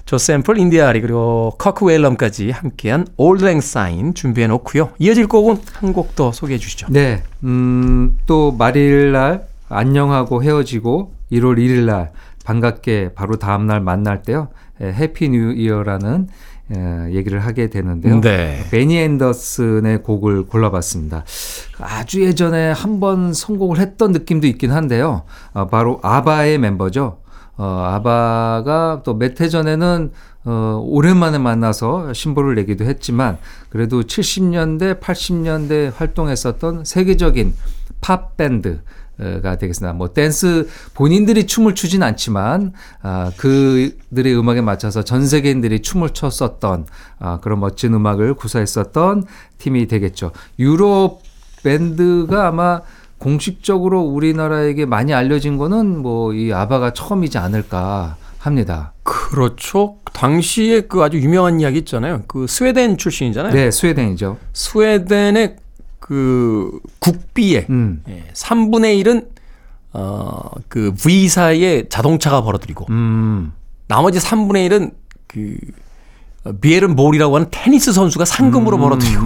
조 0.08 0.18
샘플 0.17 0.58
인디아리 0.58 1.02
그리고 1.02 1.54
커크 1.58 1.86
웨일럼까지 1.86 2.52
함께한 2.52 3.08
Auld 3.18 3.44
Lang 3.44 3.79
Syne 3.79 4.13
준비해 4.13 4.48
놓고요. 4.48 4.91
이어질 5.00 5.28
곡은 5.28 5.58
한 5.74 5.91
곡 5.93 6.15
더 6.15 6.32
소개해 6.32 6.58
주시죠. 6.58 6.88
네, 6.89 7.24
음, 7.43 8.17
또 8.26 8.52
말일 8.54 9.12
날 9.12 9.48
안녕하고 9.70 10.43
헤어지고 10.43 11.12
1월 11.34 11.58
1일 11.58 11.86
날 11.86 12.12
반갑게 12.46 13.12
바로 13.15 13.36
다음 13.38 13.67
날 13.67 13.82
만날 13.82 14.22
때요. 14.24 14.48
에, 14.82 14.86
Happy 14.94 15.28
New 15.30 15.52
Year라는 15.52 16.28
에, 16.74 17.13
얘기를 17.13 17.39
하게 17.39 17.70
되는데요. 17.70 18.22
네. 18.22 18.63
베니 18.72 18.98
앤더슨의 18.98 20.04
곡을 20.04 20.46
골라봤습니다. 20.46 21.26
아주 21.80 22.24
예전에 22.24 22.72
한번 22.72 23.34
선곡을 23.34 23.80
했던 23.80 24.13
느낌도 24.13 24.48
있긴 24.48 24.72
한데요. 24.72 25.24
어, 25.54 25.67
바로 25.67 26.00
아바의 26.02 26.60
멤버죠. 26.60 27.17
어, 27.58 27.84
아바가 27.93 29.02
또 29.04 29.13
몇 29.17 29.41
해 29.41 29.50
전에는 29.50 30.12
어, 30.46 30.82
오랜만에 30.86 31.38
만나서 31.39 32.13
신보를 32.13 32.56
내기도 32.56 32.86
했지만 32.86 33.38
그래도 33.70 34.02
70년대, 34.02 35.00
80년대 35.02 35.91
활동했었던 35.96 36.86
세계적인 36.86 37.54
팝 38.02 38.38
밴드 38.38 38.80
가 39.41 39.56
되겠습니다. 39.58 39.93
뭐 39.93 40.13
댄스 40.13 40.70
본인들이 40.93 41.48
춤을 41.48 41.74
추진 41.74 42.04
않지만 42.04 42.74
아 43.02 43.32
그들의 43.38 44.38
음악에 44.38 44.62
맞춰서 44.62 45.02
전 45.02 45.26
세계인들이 45.26 45.82
춤을 45.82 46.12
췄었던 46.12 46.86
아 47.17 47.39
그런 47.39 47.60
멋진 47.60 47.96
음악을 47.96 48.36
구사했었던 48.36 49.24
팀이 49.58 49.88
되겠죠. 49.88 50.34
유럽 50.60 51.22
밴드가 51.63 52.50
아마 52.50 52.82
공식적으로 53.18 54.02
우리나라에게 54.02 54.86
많이 54.86 55.14
알려진 55.14 55.58
거는 55.58 56.02
뭐 56.02 56.34
이 56.34 56.52
아바가 56.54 56.94
처음이지 56.94 57.38
않을까 57.38 58.16
합니다. 58.40 58.94
그렇죠. 59.04 59.98
당시에 60.14 60.82
그 60.82 61.02
아주 61.04 61.18
유명한 61.20 61.60
이야기 61.60 61.80
있잖아요. 61.80 62.24
그 62.28 62.48
스웨덴 62.48 62.98
출신이잖아요. 62.98 63.54
네, 63.54 63.72
스웨덴이죠. 63.72 64.38
스웨덴의 64.54 65.56
그 66.00 66.80
국비의 67.00 67.68
음. 67.70 68.04
예, 68.08 68.24
3분의 68.34 69.04
1은 69.04 69.28
어, 69.94 70.52
그 70.68 70.94
V사의 70.96 71.90
자동차가 71.90 72.42
벌어들이고 72.44 72.86
음. 72.90 73.52
나머지 73.88 74.20
3분의 74.20 74.70
1은 74.70 74.92
그 75.28 75.58
어, 75.58 75.87
비에른 76.62 76.96
보리라고 76.96 77.36
하는 77.36 77.48
테니스 77.52 77.92
선수가 77.94 78.26
상금으로 78.26 78.78
벌어들이고 78.78 79.22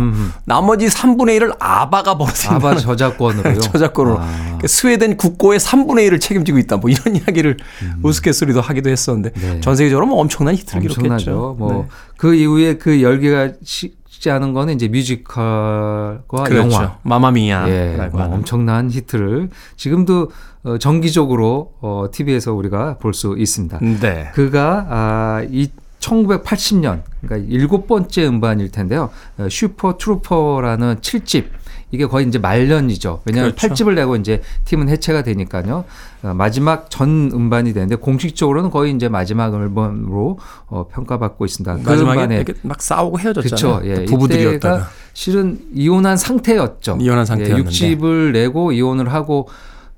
나머지 0.46 0.88
3분의 0.88 1.40
1을 1.40 1.56
아바가 1.60 2.18
벌어들인다. 2.18 2.56
아바 2.56 2.76
저작권으로요. 2.78 3.60
저작권으로 3.62 4.20
아. 4.20 4.28
그러니까 4.44 4.68
스웨덴 4.68 5.18
국고의 5.18 5.60
3분의 5.60 6.10
1을 6.10 6.22
책임지고 6.22 6.58
있다. 6.60 6.78
뭐 6.78 6.90
이런 6.90 7.16
이야기를 7.18 7.58
우스갯소리도 8.04 8.62
하기도 8.62 8.90
했었는데 8.90 9.32
네. 9.40 9.60
전 9.62 9.76
세계적으로 9.76 10.06
뭐 10.08 10.20
엄청난 10.20 10.56
히트를 10.56 10.82
기록했죠. 10.82 11.04
엄청나죠. 11.14 11.56
뭐 11.58 11.74
네. 11.74 11.88
그 12.18 12.34
이후에 12.36 12.78
그 12.78 13.02
열기가 13.02 13.52
식지 13.64 14.30
않은 14.30 14.54
거는 14.54 14.76
이제 14.76 14.88
뮤지컬과 14.88 16.44
그렇죠. 16.44 16.58
영화. 16.72 16.98
맘마미아라고 17.04 17.72
예, 17.72 18.10
뭐. 18.12 18.36
엄청난 18.36 18.90
히트를 18.92 19.50
지금도 19.78 20.32
어, 20.64 20.78
정기적으로 20.78 21.74
어, 21.82 22.06
TV에서 22.12 22.54
우리가 22.54 22.98
볼 23.00 23.14
수 23.14 23.36
있습니다. 23.38 23.80
네. 24.00 24.30
그가 24.34 24.86
아, 24.90 25.42
이 25.50 25.70
1980년 26.02 27.04
그러니까 27.22 27.48
일곱 27.50 27.88
번째 27.88 28.28
음반일 28.28 28.72
텐데요. 28.72 29.10
어, 29.38 29.48
Super 29.50 29.98
Trouper라는 29.98 30.98
7집 30.98 31.46
이게 31.92 32.06
거의 32.06 32.26
이제 32.28 32.40
말년이죠. 32.40 33.22
왜냐하면 33.26 33.54
그렇죠. 33.56 33.86
8집을 33.86 33.96
내고 33.96 34.16
이제 34.16 34.42
팀은 34.66 34.88
해체가 34.90 35.24
되니까요. 35.24 35.84
어, 36.24 36.34
마지막 36.34 36.90
전 36.90 37.30
음반이 37.34 37.74
되는데 37.74 37.96
공식적으로는 37.96 38.70
거의 38.70 38.94
이제 38.94 39.10
마지막 39.10 39.54
앨범으로 39.54 40.40
어, 40.68 40.88
평가받고 40.88 41.46
있습니다. 41.46 41.78
그 41.84 41.90
마지막에 41.90 42.46
막 42.62 42.82
싸우고 42.82 43.20
헤어졌잖아요. 43.20 43.82
그렇죠. 43.82 43.90
예, 43.90 44.06
부부들이었다가. 44.06 44.76
이때가 44.76 44.90
실은 45.14 45.60
이혼한 45.74 46.16
상태였죠. 46.18 46.98
이혼한 47.02 47.26
상태였는데. 47.26 47.70
예, 47.70 47.96
6집을 47.96 48.32
내고 48.32 48.72
이혼을 48.72 49.14
하고 49.14 49.50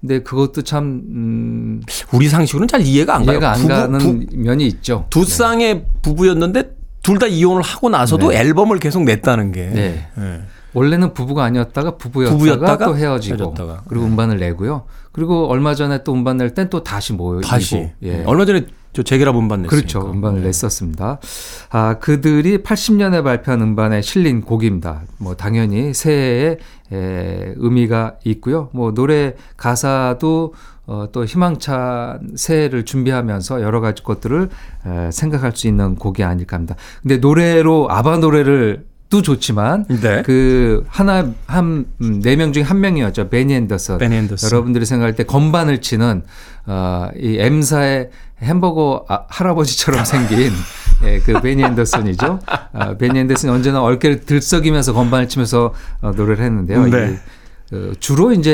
근데 0.03 0.19
그것도 0.21 0.63
참 0.63 0.83
음, 1.07 1.81
우리 2.11 2.27
상식으로는 2.27 2.67
잘 2.67 2.81
이해가 2.81 3.15
안 3.15 3.25
가요. 3.25 3.35
이해가 3.37 3.51
안 3.53 3.59
부부- 3.61 3.67
가는 3.69 3.99
부- 3.99 4.25
면이 4.37 4.67
있죠. 4.67 5.05
두 5.09 5.23
쌍의 5.23 5.85
부부였는데 6.01 6.75
둘 7.01 7.19
다 7.19 7.27
이혼을 7.27 7.61
하고 7.61 7.89
나서도 7.89 8.31
네. 8.31 8.39
앨범을 8.39 8.79
계속 8.79 9.03
냈다는 9.05 9.53
게. 9.53 9.65
네. 9.67 10.07
예. 10.17 10.41
원래는 10.73 11.13
부부가 11.13 11.45
아니었다가 11.45 11.95
부부였다가, 11.97 12.37
부부였다가 12.37 12.85
또 12.85 12.97
헤어지고 12.97 13.35
헤어졌다가. 13.37 13.83
그리고 13.87 14.05
음반을 14.05 14.39
내고요. 14.39 14.83
그리고 15.13 15.47
얼마 15.47 15.73
전에 15.73 16.03
또 16.03 16.13
음반 16.13 16.35
낼 16.37 16.53
땐 16.53 16.69
또 16.69 16.83
다시 16.83 17.13
모이고 17.13 17.41
다시. 17.41 17.89
예. 18.03 18.23
얼마 18.25 18.43
전에 18.45 18.65
저 18.93 19.03
재결합 19.03 19.35
음반 19.35 19.63
냈으니까. 19.63 19.75
그렇죠. 19.75 20.11
음반을 20.11 20.41
네. 20.41 20.47
냈었습니다. 20.47 21.19
아, 21.69 21.99
그들이 21.99 22.59
80년에 22.59 23.23
발표한 23.23 23.61
음반에 23.61 24.01
실린 24.01 24.41
곡입니다. 24.41 25.01
뭐 25.17 25.35
당연히 25.35 25.93
새해에 25.93 26.57
에, 26.91 27.53
의미가 27.57 28.17
있고요. 28.25 28.69
뭐 28.71 28.93
노래 28.93 29.35
가사도 29.57 30.53
어, 30.85 31.07
또 31.11 31.25
희망찬 31.25 32.33
새해를 32.35 32.83
준비하면서 32.85 33.61
여러 33.61 33.79
가지 33.81 34.03
것들을 34.03 34.49
에, 34.85 35.11
생각할 35.11 35.53
수 35.55 35.67
있는 35.67 35.95
곡이 35.95 36.23
아닐까 36.23 36.55
합니다. 36.55 36.75
근데 37.01 37.17
노래로 37.17 37.87
아바 37.89 38.17
노래를 38.17 38.85
도 39.13 39.21
좋지만 39.21 39.85
네. 40.01 40.23
그 40.23 40.83
하나 40.87 41.29
한네 41.45 42.35
명 42.35 42.51
중에 42.51 42.63
한 42.63 42.79
명이었죠 42.79 43.29
베니 43.29 43.53
앤더슨. 43.53 43.99
베니 43.99 44.15
앤더슨. 44.15 44.49
여러분들이 44.49 44.87
생각할 44.87 45.15
때 45.15 45.23
건반을 45.23 45.81
치는 45.81 46.23
어이 46.65 47.37
M사의 47.37 48.09
햄버거 48.41 49.05
아, 49.07 49.25
할아버지처럼 49.27 50.03
생긴 50.05 50.51
예, 51.03 51.19
그 51.19 51.39
베니 51.41 51.63
앤더슨이죠. 51.63 52.39
아, 52.73 52.97
베니 52.97 53.19
앤더슨이 53.19 53.51
언제나 53.51 53.83
어깨를 53.83 54.21
들썩이면서 54.21 54.93
건반을 54.93 55.29
치면서 55.29 55.75
어, 56.01 56.11
노래를 56.15 56.43
했는데요. 56.43 56.85
네. 56.87 57.11
이, 57.11 57.15
어, 57.73 57.91
주로 57.99 58.31
이제 58.31 58.51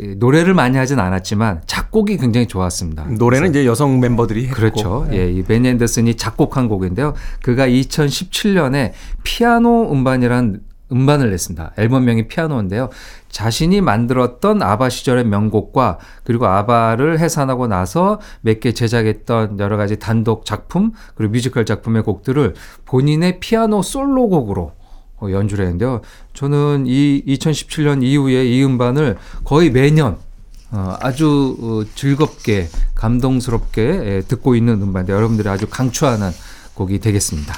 에, 0.00 0.14
노래를 0.16 0.52
많이 0.52 0.76
하진 0.76 0.98
않았지만 0.98 1.62
작곡이 1.66 2.16
굉장히 2.16 2.48
좋았습니다. 2.48 3.04
노래는 3.04 3.50
이제 3.50 3.64
여성 3.66 4.00
멤버들이 4.00 4.46
했고. 4.46 4.54
그렇죠. 4.56 5.06
예, 5.12 5.30
이 5.30 5.42
베니 5.44 5.68
앤더슨이 5.68 6.16
작곡한 6.16 6.68
곡인데요. 6.68 7.14
그가 7.42 7.68
2017년에 7.68 8.92
피아노 9.22 9.90
음반이란 9.92 10.60
음반을 10.92 11.30
냈습니다. 11.30 11.72
앨범명이 11.78 12.28
피아노인데요. 12.28 12.90
자신이 13.28 13.80
만들었던 13.80 14.62
아바 14.62 14.88
시절의 14.88 15.24
명곡과 15.24 15.98
그리고 16.24 16.46
아바를 16.46 17.18
해산하고 17.18 17.66
나서 17.66 18.20
몇 18.40 18.60
개 18.60 18.72
제작했던 18.72 19.58
여러 19.58 19.76
가지 19.76 19.98
단독 19.98 20.44
작품 20.44 20.92
그리고 21.16 21.32
뮤지컬 21.32 21.64
작품의 21.66 22.02
곡들을 22.04 22.54
본인의 22.84 23.40
피아노 23.40 23.82
솔로곡으로 23.82 24.62
어, 24.62 24.76
연주를 25.22 25.64
했는데요. 25.64 26.02
저는 26.34 26.84
이 26.86 27.22
2017년 27.26 28.02
이후에 28.02 28.44
이 28.46 28.64
음반을 28.64 29.16
거의 29.44 29.70
매년 29.70 30.18
어, 30.70 30.96
아주 31.00 31.56
어, 31.60 31.84
즐겁게 31.94 32.68
감동스럽게 32.94 33.82
예, 33.82 34.22
듣고 34.26 34.54
있는 34.56 34.82
음반인데 34.82 35.12
여러분들이 35.12 35.48
아주 35.48 35.66
강추하는 35.68 36.30
곡이 36.74 36.98
되겠습니다. 37.00 37.54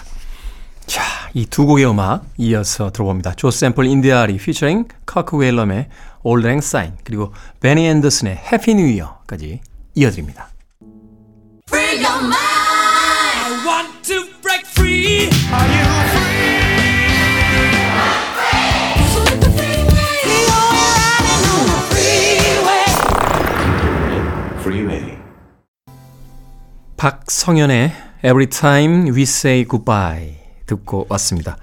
자, 0.86 1.02
이 1.34 1.44
두 1.46 1.66
곡의 1.66 1.90
음악 1.90 2.24
이어서 2.38 2.90
들어봅니다. 2.90 3.34
조 3.34 3.50
샘플 3.50 3.86
인디아리 3.86 4.36
피처링 4.38 4.86
커크 5.06 5.36
웨일럼의 5.36 5.88
Auld 6.22 6.46
Lang 6.46 6.64
Syne 6.64 6.94
그리고 7.04 7.32
베니 7.60 7.86
앤더슨의 7.86 8.34
Happy 8.34 8.78
New 8.78 8.86
Year까지 9.00 9.60
이어드립니다. 9.94 10.48
Free 11.68 12.04
your 12.04 12.24
mind. 12.24 13.97
박성현의 26.98 27.92
Every 28.24 28.46
Time 28.46 29.11
We 29.12 29.22
Say 29.22 29.64
Goodbye 29.66 30.34
듣고 30.66 31.06
왔습니다. 31.08 31.56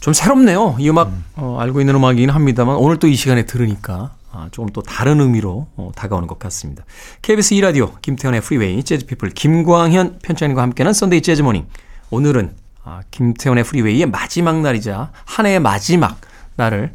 좀 0.00 0.12
새롭네요. 0.12 0.76
이 0.80 0.90
음악 0.90 1.12
어, 1.36 1.58
알고 1.60 1.80
있는 1.80 1.94
음악이긴 1.94 2.28
합니다만 2.28 2.76
오늘 2.76 2.98
또 2.98 3.06
이 3.06 3.14
시간에 3.14 3.46
들으니까 3.46 4.14
아, 4.32 4.48
조금 4.50 4.68
또 4.70 4.82
다른 4.82 5.20
의미로 5.20 5.68
어, 5.76 5.92
다가오는 5.94 6.26
것 6.26 6.40
같습니다. 6.40 6.84
KBS 7.22 7.54
2라디오 7.54 8.02
김태현의 8.02 8.40
프리웨이 8.40 8.82
재즈피플 8.82 9.30
김광현 9.30 10.18
편집장님과 10.22 10.60
함께하는 10.60 10.92
Sunday 10.92 11.20
Jazz 11.22 11.38
Morning 11.38 11.66
오늘은 12.10 12.56
아, 12.84 13.02
김태현의 13.12 13.62
프리웨이의 13.62 14.06
마지막 14.06 14.60
날이자 14.60 15.12
한 15.24 15.46
해의 15.46 15.60
마지막 15.60 16.20
날을 16.56 16.92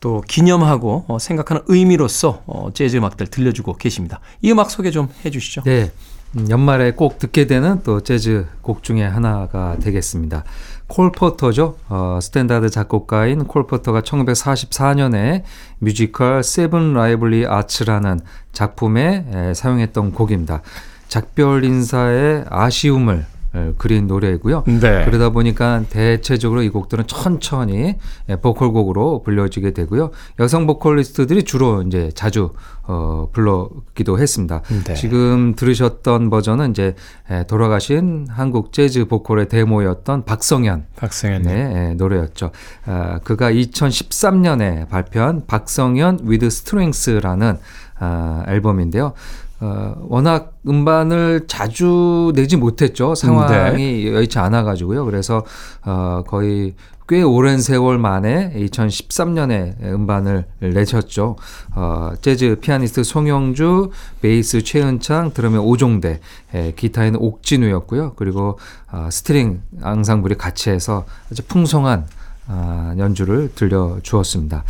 또 0.00 0.20
기념하고 0.26 1.04
어, 1.06 1.18
생각하는 1.20 1.62
의미로서 1.68 2.42
어, 2.46 2.70
재즈 2.74 2.96
음악들 2.96 3.28
들려주고 3.28 3.76
계십니다. 3.76 4.18
이 4.42 4.50
음악 4.50 4.72
소개 4.72 4.90
좀 4.90 5.08
해주시죠. 5.24 5.62
네. 5.62 5.92
음, 6.36 6.50
연말에 6.50 6.92
꼭 6.92 7.18
듣게 7.18 7.46
되는 7.46 7.80
또 7.84 8.00
재즈 8.00 8.46
곡 8.62 8.82
중에 8.82 9.04
하나가 9.04 9.76
되겠습니다. 9.80 10.44
콜 10.86 11.12
포터죠. 11.12 11.76
어, 11.88 12.18
스탠다드 12.20 12.70
작곡가인 12.70 13.44
콜 13.44 13.66
포터가 13.66 14.00
1944년에 14.02 15.42
뮤지컬 15.78 16.42
Seven 16.42 16.94
Lively 16.94 17.46
Arts라는 17.46 18.20
작품에 18.52 19.26
에, 19.32 19.54
사용했던 19.54 20.12
곡입니다. 20.12 20.62
작별 21.08 21.64
인사의 21.64 22.44
아쉬움을 22.48 23.18
예, 23.18 23.33
그린 23.78 24.06
노래이고요. 24.06 24.64
네. 24.66 25.04
그러다 25.04 25.30
보니까 25.30 25.84
대체적으로 25.88 26.62
이 26.62 26.68
곡들은 26.68 27.06
천천히 27.06 27.96
예, 28.28 28.36
보컬곡으로 28.36 29.22
불려지게 29.22 29.72
되고요. 29.72 30.10
여성 30.40 30.66
보컬리스트들이 30.66 31.44
주로 31.44 31.82
이제 31.82 32.10
자주 32.14 32.50
어 32.82 33.28
부르기도 33.32 34.18
했습니다. 34.18 34.62
네. 34.84 34.94
지금 34.94 35.54
들으셨던 35.54 36.30
버전은 36.30 36.70
이제 36.70 36.94
예, 37.30 37.44
돌아가신 37.46 38.26
한국 38.28 38.72
재즈 38.72 39.06
보컬의 39.06 39.48
대모였던 39.48 40.24
박성연 40.24 40.86
박성연. 40.96 41.42
네, 41.42 41.90
예, 41.90 41.94
노래였죠. 41.94 42.50
아, 42.86 43.20
그가 43.24 43.50
2013년에 43.52 44.88
발표한 44.88 45.46
박성현 45.46 46.20
with 46.26 46.46
Strings라는 46.46 47.58
아, 47.98 48.44
앨범인데요. 48.48 49.12
어, 49.60 49.94
워낙 50.08 50.54
음반을 50.66 51.44
자주 51.46 52.32
내지 52.34 52.56
못했죠. 52.56 53.14
상황이 53.14 54.06
여의치 54.06 54.38
않아가지고요. 54.38 55.04
그래서 55.04 55.44
어, 55.84 56.22
거의 56.26 56.74
꽤 57.06 57.22
오랜 57.22 57.60
세월 57.60 57.98
만에 57.98 58.52
2013년에 58.56 59.82
음반을 59.82 60.46
내셨죠. 60.60 61.36
어, 61.74 62.12
재즈 62.22 62.56
피아니스트 62.60 63.04
송영주, 63.04 63.90
베이스 64.22 64.62
최은창, 64.62 65.32
드럼의 65.34 65.58
오종대, 65.58 66.20
예, 66.54 66.72
기타에는 66.74 67.20
옥진우였고요. 67.20 68.14
그리고 68.16 68.58
어, 68.90 69.08
스트링 69.10 69.60
앙상블이 69.82 70.36
같이 70.36 70.70
해서 70.70 71.04
아주 71.30 71.42
풍성한 71.46 72.06
아, 72.46 72.94
연주를 72.98 73.54
들려주었습니다. 73.54 74.64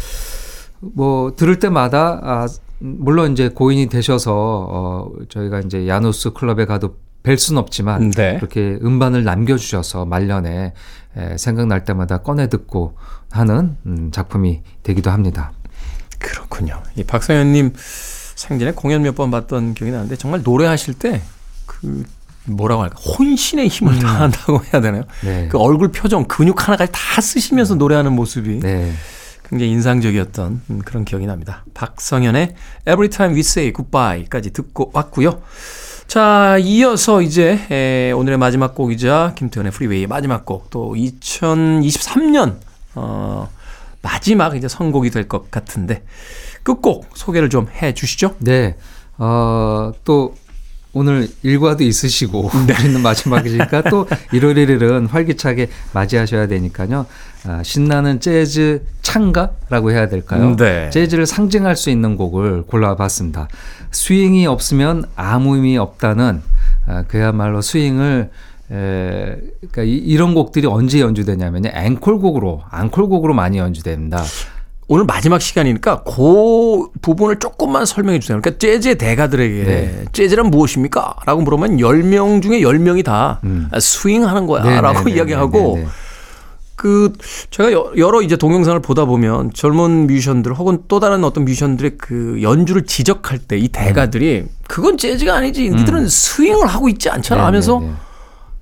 뭐 0.80 1.34
들을 1.34 1.58
때마다 1.58 2.20
아 2.22 2.48
물론 2.86 3.32
이제 3.32 3.48
고인이 3.48 3.88
되셔서 3.88 4.32
어 4.70 5.08
저희가 5.30 5.60
이제 5.60 5.88
야누스 5.88 6.32
클럽에 6.34 6.66
가도 6.66 6.96
뵐 7.22 7.38
순 7.38 7.56
없지만 7.56 8.10
네. 8.10 8.36
그렇게 8.36 8.78
음반을 8.82 9.24
남겨주셔서 9.24 10.04
말년에 10.04 10.74
에, 11.16 11.36
생각날 11.38 11.84
때마다 11.84 12.18
꺼내 12.18 12.48
듣고 12.50 12.96
하는 13.30 13.76
음, 13.86 14.10
작품이 14.12 14.60
되기도 14.82 15.10
합니다. 15.10 15.52
그렇군요. 16.18 16.82
이 16.96 17.02
박성연님 17.04 17.72
생전에 18.36 18.72
공연 18.72 19.02
몇 19.02 19.14
번 19.14 19.30
봤던 19.30 19.72
기억이 19.74 19.90
나는데 19.92 20.16
정말 20.16 20.42
노래하실 20.42 20.94
때 20.94 21.22
그 21.66 22.04
뭐라고 22.46 22.82
할까 22.82 22.96
혼신의 23.00 23.68
힘을 23.68 23.98
다한다고 24.00 24.60
해야 24.64 24.82
되나요? 24.82 25.04
네. 25.24 25.48
그 25.50 25.56
얼굴 25.58 25.90
표정 25.92 26.24
근육 26.26 26.68
하나까지 26.68 26.92
다 26.92 27.22
쓰시면서 27.22 27.76
노래하는 27.76 28.12
모습이 28.12 28.60
네. 28.60 28.92
굉장히 29.48 29.72
인상적이었던 29.72 30.62
음, 30.70 30.78
그런 30.84 31.04
기억이 31.04 31.26
납니다. 31.26 31.64
박성현의 31.74 32.54
Every 32.86 33.08
Time 33.08 33.34
We 33.34 33.40
Say 33.40 33.72
Goodbye까지 33.72 34.52
듣고 34.52 34.90
왔고요. 34.92 35.42
자, 36.06 36.58
이어서 36.58 37.22
이제 37.22 37.58
에, 37.70 38.12
오늘의 38.12 38.38
마지막 38.38 38.74
곡이자 38.74 39.32
김태현의 39.36 39.72
프리웨이의 39.72 40.06
마지막 40.06 40.44
곡, 40.44 40.70
또 40.70 40.94
2023년 40.94 42.56
어, 42.94 43.48
마지막 44.02 44.56
이제 44.56 44.68
선곡이 44.68 45.10
될 45.10 45.28
것 45.28 45.50
같은데 45.50 46.04
끝곡 46.62 47.06
소개를 47.14 47.50
좀 47.50 47.68
해주시죠. 47.70 48.36
네. 48.38 48.76
어, 49.18 49.92
또 50.04 50.34
오늘 50.94 51.28
일과도 51.42 51.84
있으시고 51.84 52.50
우리는 52.78 53.00
마지막이니까 53.00 53.82
또 53.82 54.06
1월 54.06 54.54
1일은 54.56 55.08
활기차게 55.08 55.68
맞이하셔야 55.92 56.46
되니까요. 56.46 57.06
아, 57.46 57.62
신나는 57.62 58.20
재즈 58.20 58.82
창가라고 59.02 59.90
해야 59.90 60.08
될까요? 60.08 60.56
네. 60.56 60.88
재즈를 60.90 61.26
상징할 61.26 61.76
수 61.76 61.90
있는 61.90 62.16
곡을 62.16 62.62
골라봤습니다. 62.62 63.48
스윙이 63.90 64.46
없으면 64.46 65.04
아무 65.14 65.56
의미 65.56 65.76
없다는 65.76 66.40
아, 66.86 67.02
그야말로 67.06 67.60
스윙을 67.60 68.30
에, 68.70 69.36
그러니까 69.60 69.82
이, 69.82 69.92
이런 69.96 70.34
곡들이 70.34 70.66
언제 70.66 71.00
연주되냐면요. 71.00 71.70
앵콜곡으로, 71.74 72.62
앵콜곡으로 72.72 73.34
많이 73.34 73.58
연주됩니다. 73.58 74.22
오늘 74.86 75.04
마지막 75.06 75.40
시간이니까 75.40 76.02
그 76.04 76.88
부분을 77.00 77.38
조금만 77.38 77.86
설명해 77.86 78.18
주세요. 78.20 78.38
그러니까 78.40 78.58
재즈의 78.58 78.98
대가들에게 78.98 79.64
네. 79.64 80.04
재즈란 80.12 80.50
무엇입니까? 80.50 81.16
라고 81.24 81.40
물으면 81.40 81.78
10명 81.78 82.42
중에 82.42 82.60
10명이 82.60 83.02
다 83.04 83.40
스윙하는 83.78 84.46
거야. 84.46 84.62
네, 84.62 84.80
라고 84.80 84.98
네, 85.00 85.04
네, 85.04 85.16
이야기하고 85.16 85.76
네, 85.76 85.82
네. 85.84 85.88
그 86.76 87.12
제가 87.50 87.72
여- 87.72 87.92
여러 87.96 88.20
이제 88.20 88.36
동영상을 88.36 88.78
보다 88.82 89.06
보면 89.06 89.52
젊은 89.54 90.06
뮤지션들 90.06 90.52
혹은 90.54 90.82
또 90.88 91.00
다른 91.00 91.24
어떤 91.24 91.44
뮤지션들의 91.46 91.92
그 91.96 92.40
연주를 92.42 92.84
지적할 92.84 93.38
때 93.38 93.56
이 93.56 93.68
대가들이 93.68 94.44
그건 94.68 94.98
재즈가 94.98 95.34
아니지. 95.36 95.70
니들은 95.70 96.08
스윙을 96.08 96.66
하고 96.66 96.88
있지 96.90 97.08
않잖아 97.08 97.40
네, 97.42 97.44
하면서. 97.46 97.82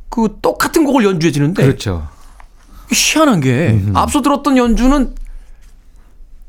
그 0.08 0.28
똑같은 0.42 0.84
곡을 0.84 1.04
연주해 1.04 1.32
주는데 1.32 1.62
그렇죠. 1.64 2.06
희한한 2.92 3.40
게 3.40 3.80
앞서 3.94 4.20
들었던 4.20 4.58
연주는 4.58 5.14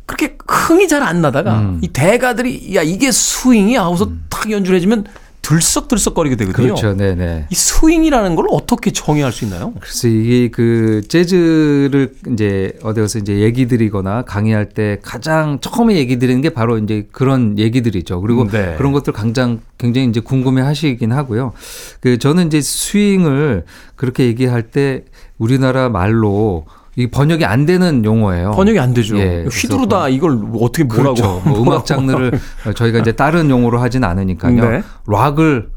그렇게 0.05 0.37
흥이 0.47 0.87
잘 0.87 1.03
안 1.03 1.21
나다가 1.21 1.59
음. 1.59 1.79
이 1.81 1.87
대가들이 1.89 2.75
야 2.75 2.81
이게 2.81 3.11
스윙이야 3.11 3.83
하고서 3.83 4.11
탁 4.29 4.49
연주를 4.51 4.77
해주면 4.77 5.05
들썩들썩거리게 5.43 6.37
되거든요. 6.37 6.67
그렇죠. 6.67 6.93
네, 6.93 7.15
네. 7.15 7.45
이 7.49 7.55
스윙이라는 7.55 8.35
걸 8.37 8.45
어떻게 8.49 8.91
정의할 8.91 9.33
수 9.33 9.43
있나요? 9.43 9.73
그래서 9.77 10.07
이게 10.07 10.47
그 10.49 11.01
재즈를 11.09 12.13
이제 12.31 12.71
어디 12.81 13.01
가서 13.01 13.19
이제 13.19 13.39
얘기 13.39 13.67
드리거나 13.67 14.21
강의할 14.21 14.69
때 14.69 14.99
가장 15.03 15.59
처음에 15.59 15.95
얘기 15.97 16.17
드리는 16.17 16.41
게 16.41 16.49
바로 16.49 16.77
이제 16.77 17.07
그런 17.11 17.59
얘기들이죠. 17.59 18.21
그리고 18.21 18.47
네. 18.47 18.75
그런 18.77 18.93
것들 18.93 19.11
강장 19.11 19.59
굉장히 19.77 20.07
이제 20.07 20.21
궁금해 20.21 20.61
하시긴 20.61 21.11
하고요. 21.11 21.51
그 21.99 22.17
저는 22.17 22.47
이제 22.47 22.61
스윙을 22.61 23.65
그렇게 23.97 24.23
얘기할 24.27 24.71
때 24.71 25.03
우리나라 25.37 25.89
말로 25.89 26.65
이 26.95 27.07
번역이 27.07 27.43
안 27.45 27.65
되는 27.65 28.05
용어예요. 28.05 28.51
번역이 28.51 28.79
안 28.79 28.93
되죠. 28.93 29.17
예, 29.17 29.45
휘두르다 29.51 30.01
그래서 30.01 30.09
이걸 30.09 30.39
어떻게 30.61 30.83
뭐라고? 30.83 31.15
그렇죠. 31.15 31.41
뭐 31.45 31.61
음악 31.61 31.85
장르를 31.85 32.39
저희가 32.75 32.99
이제 32.99 33.11
다른 33.11 33.49
용어로 33.49 33.79
하진 33.79 34.03
않으니까요. 34.03 34.69
네. 34.69 34.83
락을 35.07 35.69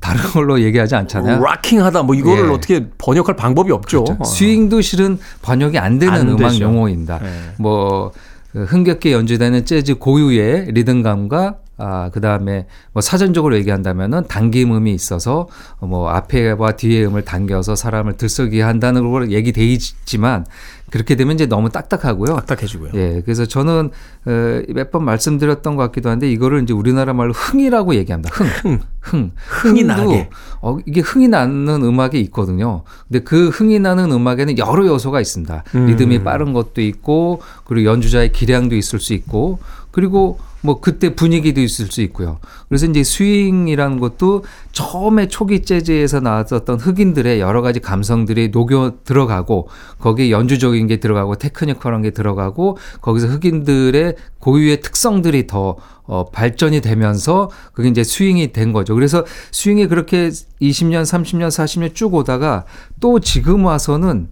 다른 0.00 0.20
걸로 0.32 0.60
얘기하지 0.60 0.96
않잖아요. 0.96 1.42
락킹하다 1.42 2.02
뭐 2.02 2.14
이거를 2.14 2.48
예. 2.48 2.52
어떻게 2.52 2.86
번역할 2.98 3.36
방법이 3.36 3.70
없죠. 3.72 4.04
그렇죠. 4.04 4.22
어. 4.22 4.24
스윙도 4.24 4.80
실은 4.80 5.18
번역이 5.42 5.78
안 5.78 5.98
되는 5.98 6.12
안 6.14 6.28
음악 6.28 6.50
되죠. 6.50 6.64
용어입니다. 6.64 7.20
네. 7.20 7.30
뭐그 7.58 8.64
흥겹게 8.66 9.12
연주되는 9.12 9.64
재즈 9.64 9.94
고유의 9.94 10.72
리듬감과 10.72 11.56
아, 11.76 12.10
그 12.12 12.20
다음에 12.20 12.66
뭐 12.92 13.00
사전적으로 13.00 13.56
얘기한다면은 13.56 14.28
당김음이 14.28 14.92
있어서 14.94 15.48
뭐 15.80 16.08
앞에와 16.10 16.72
뒤의 16.72 17.06
음을 17.06 17.24
당겨서 17.24 17.74
사람을 17.74 18.16
들썩이게 18.16 18.62
한다는 18.62 19.10
걸 19.10 19.32
얘기돼 19.32 19.64
있지만 19.64 20.46
그렇게 20.90 21.16
되면 21.16 21.34
이제 21.34 21.46
너무 21.46 21.70
딱딱하고요. 21.70 22.36
딱딱해지고요. 22.36 22.92
예, 22.94 23.20
그래서 23.24 23.46
저는 23.46 23.90
어, 24.26 24.62
몇번 24.68 25.04
말씀드렸던 25.04 25.74
것 25.74 25.82
같기도 25.84 26.10
한데 26.10 26.30
이거를 26.30 26.62
이제 26.62 26.72
우리나라 26.72 27.12
말로 27.12 27.32
흥이라고 27.32 27.96
얘기합니다. 27.96 28.30
흥, 28.32 28.46
흥, 28.62 28.80
흥, 29.00 29.30
흥이 29.34 29.82
나게. 29.82 30.30
어, 30.60 30.78
이게 30.86 31.00
흥이 31.00 31.26
나는 31.26 31.82
음악이 31.82 32.20
있거든요. 32.20 32.84
근데 33.08 33.24
그 33.24 33.48
흥이 33.48 33.80
나는 33.80 34.12
음악에는 34.12 34.58
여러 34.58 34.86
요소가 34.86 35.20
있습니다. 35.20 35.64
음. 35.74 35.86
리듬이 35.86 36.22
빠른 36.22 36.52
것도 36.52 36.80
있고, 36.80 37.40
그리고 37.64 37.90
연주자의 37.90 38.30
기량도 38.30 38.76
있을 38.76 39.00
수 39.00 39.14
있고, 39.14 39.58
그리고 39.90 40.38
뭐 40.64 40.80
그때 40.80 41.14
분위기도 41.14 41.60
있을 41.60 41.88
수 41.88 42.00
있고요. 42.00 42.38
그래서 42.70 42.86
이제 42.86 43.04
스윙이라는 43.04 44.00
것도 44.00 44.44
처음에 44.72 45.28
초기 45.28 45.60
재즈에서 45.60 46.20
나왔었던 46.20 46.80
흑인들의 46.80 47.38
여러 47.38 47.60
가지 47.60 47.80
감성들이 47.80 48.48
녹여 48.48 48.94
들어가고 49.04 49.68
거기에 49.98 50.30
연주적인 50.30 50.86
게 50.86 51.00
들어가고 51.00 51.36
테크니컬한 51.36 52.00
게 52.00 52.12
들어가고 52.12 52.78
거기서 53.02 53.26
흑인들의 53.26 54.16
고유의 54.38 54.80
특성들이 54.80 55.46
더 55.46 55.76
어, 56.04 56.30
발전이 56.30 56.80
되면서 56.80 57.50
그게 57.74 57.90
이제 57.90 58.02
스윙이 58.02 58.52
된 58.52 58.72
거죠. 58.72 58.94
그래서 58.94 59.26
스윙이 59.52 59.88
그렇게 59.88 60.28
20년, 60.28 61.02
30년, 61.02 61.48
40년 61.48 61.94
쭉 61.94 62.14
오다가 62.14 62.64
또 63.00 63.20
지금 63.20 63.66
와서는 63.66 64.28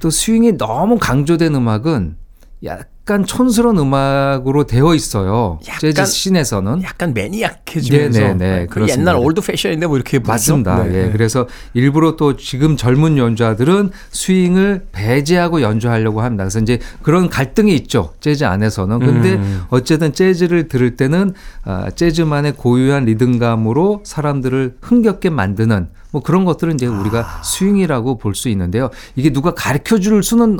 또 0.00 0.10
스윙이 0.10 0.58
너무 0.58 0.98
강조된 0.98 1.54
음악은 1.54 2.16
약간 2.64 3.26
촌스러운 3.26 3.78
음악으로 3.78 4.64
되어 4.64 4.94
있어요. 4.94 5.58
약간 5.66 5.80
재즈 5.80 6.04
scene에서는. 6.06 6.84
약간 6.84 7.12
maniac해지면서 7.12 8.20
네, 8.20 8.28
네, 8.28 8.34
네, 8.34 8.66
그 8.66 8.74
그렇습니다. 8.74 9.00
옛날 9.12 9.16
old 9.16 9.40
fashion인데 9.40 9.88
뭐 9.88 9.96
이렇게 9.96 10.20
부르죠? 10.20 10.30
맞습니다. 10.32 10.84
네, 10.84 10.88
예. 10.94 11.02
네. 11.06 11.10
그래서 11.10 11.48
일부러 11.74 12.14
또 12.14 12.36
지금 12.36 12.76
젊은 12.76 13.18
연주자들은 13.18 13.90
스윙을 14.12 14.86
배제하고 14.92 15.62
연주하려고 15.62 16.20
합니다. 16.20 16.44
그래서 16.44 16.60
이제 16.60 16.78
그런 17.02 17.28
갈등이 17.28 17.74
있죠. 17.74 18.12
재즈 18.20 18.44
안에서는. 18.44 19.00
근데 19.00 19.32
음. 19.34 19.62
어쨌든 19.70 20.12
재즈를 20.12 20.68
들을 20.68 20.94
때는 20.96 21.34
아, 21.64 21.90
재즈만의 21.90 22.52
고유한 22.56 23.04
리듬감으로 23.06 24.02
사람들을 24.04 24.76
흥겹게 24.80 25.30
만드는 25.30 25.88
뭐 26.12 26.22
그런 26.22 26.44
것들은 26.44 26.74
이제 26.74 26.86
우리가 26.86 27.18
아. 27.20 27.42
스윙이라고 27.42 28.18
볼 28.18 28.34
수 28.34 28.48
있는데요. 28.48 28.90
이게 29.16 29.30
누가 29.32 29.54
가르쳐 29.54 29.98
줄 29.98 30.22
수는 30.22 30.58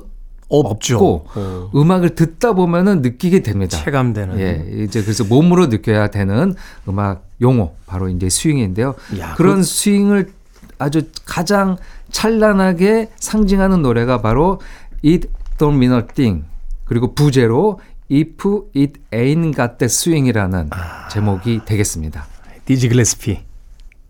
없죠. 0.59 0.97
없고 0.97 1.27
어. 1.35 1.71
음악을 1.75 2.15
듣다 2.15 2.53
보면은 2.53 3.03
느끼게 3.03 3.41
됩니다. 3.43 3.79
체감되는. 3.79 4.39
예, 4.41 4.85
이제 4.85 5.03
그래서 5.03 5.25
몸으로 5.25 5.67
느껴야 5.67 6.09
되는 6.09 6.55
음악 6.89 7.27
용어 7.41 7.73
바로 7.87 8.09
이제 8.09 8.29
스윙인데요. 8.29 8.95
야, 9.19 9.35
그런 9.35 9.57
그- 9.57 9.63
스윙을 9.63 10.33
아주 10.79 11.03
가장 11.25 11.77
찬란하게 12.11 13.11
상징하는 13.19 13.83
노래가 13.83 14.21
바로 14.21 14.61
It 15.05 15.29
Don't 15.59 15.75
Mean 15.77 15.93
a 15.95 16.03
Thing 16.15 16.45
그리고 16.85 17.15
부제로 17.15 17.81
If 18.11 18.67
It 18.77 19.01
Ain't 19.11 19.55
Got 19.57 19.79
That 19.79 19.85
Swing이라는 19.87 20.69
아. 20.71 21.09
제목이 21.09 21.61
되겠습니다. 21.65 22.27
디지 22.65 22.89
글래스피. 22.89 23.41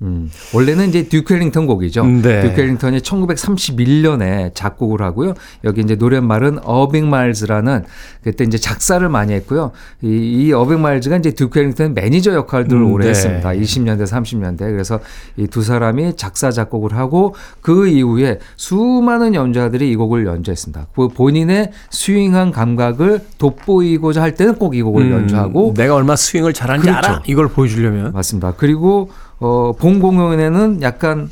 음, 0.02 0.30
원래는 0.52 0.88
이제 0.88 1.08
듀크 1.08 1.32
엘링턴 1.34 1.66
곡이죠. 1.66 2.04
네. 2.04 2.42
듀크 2.42 2.60
엘링턴이 2.60 2.98
1931년에 3.00 4.54
작곡을 4.54 5.00
하고요. 5.02 5.34
여기 5.64 5.80
이제 5.80 5.94
노랫말은 5.94 6.58
어빙 6.64 7.08
밀스라는 7.08 7.84
그때 8.22 8.44
이제 8.44 8.58
작사를 8.58 9.06
많이 9.08 9.32
했고요. 9.32 9.72
이, 10.02 10.08
이 10.08 10.52
어빙 10.52 10.82
밀스가 10.82 11.16
이제 11.16 11.30
듀크 11.32 11.58
엘링턴 11.58 11.94
매니저 11.94 12.34
역할들을 12.34 12.80
음, 12.82 12.92
오래 12.92 13.04
네. 13.04 13.10
했습니다. 13.10 13.50
20년대, 13.50 14.04
30년대. 14.06 14.58
그래서 14.58 15.00
이 15.36 15.46
두 15.52 15.62
사람이 15.62 16.16
작사 16.16 16.50
작곡을 16.50 16.96
하고 16.96 17.34
그 17.60 17.86
이후에 17.86 18.38
수많은 18.56 19.34
연주자들이 19.34 19.90
이 19.90 19.96
곡을 19.96 20.24
연주했습니다. 20.24 20.86
그 20.96 21.08
본인의 21.08 21.72
스윙한 21.90 22.52
감각을 22.52 23.20
돋보이고자 23.38 24.22
할 24.22 24.34
때는 24.34 24.54
꼭 24.56 24.72
이 24.72 24.80
곡을 24.80 25.02
음, 25.04 25.12
연주하고 25.12 25.74
내가 25.76 25.94
얼마 25.94 26.16
스윙을 26.16 26.54
잘하는지 26.54 26.88
그렇죠. 26.88 27.06
알아. 27.10 27.22
이걸 27.26 27.48
보여주려면. 27.48 28.12
맞습니다. 28.12 28.54
그리고 28.56 29.10
어, 29.42 29.72
본 29.72 30.00
공연에는 30.00 30.82
약간 30.82 31.30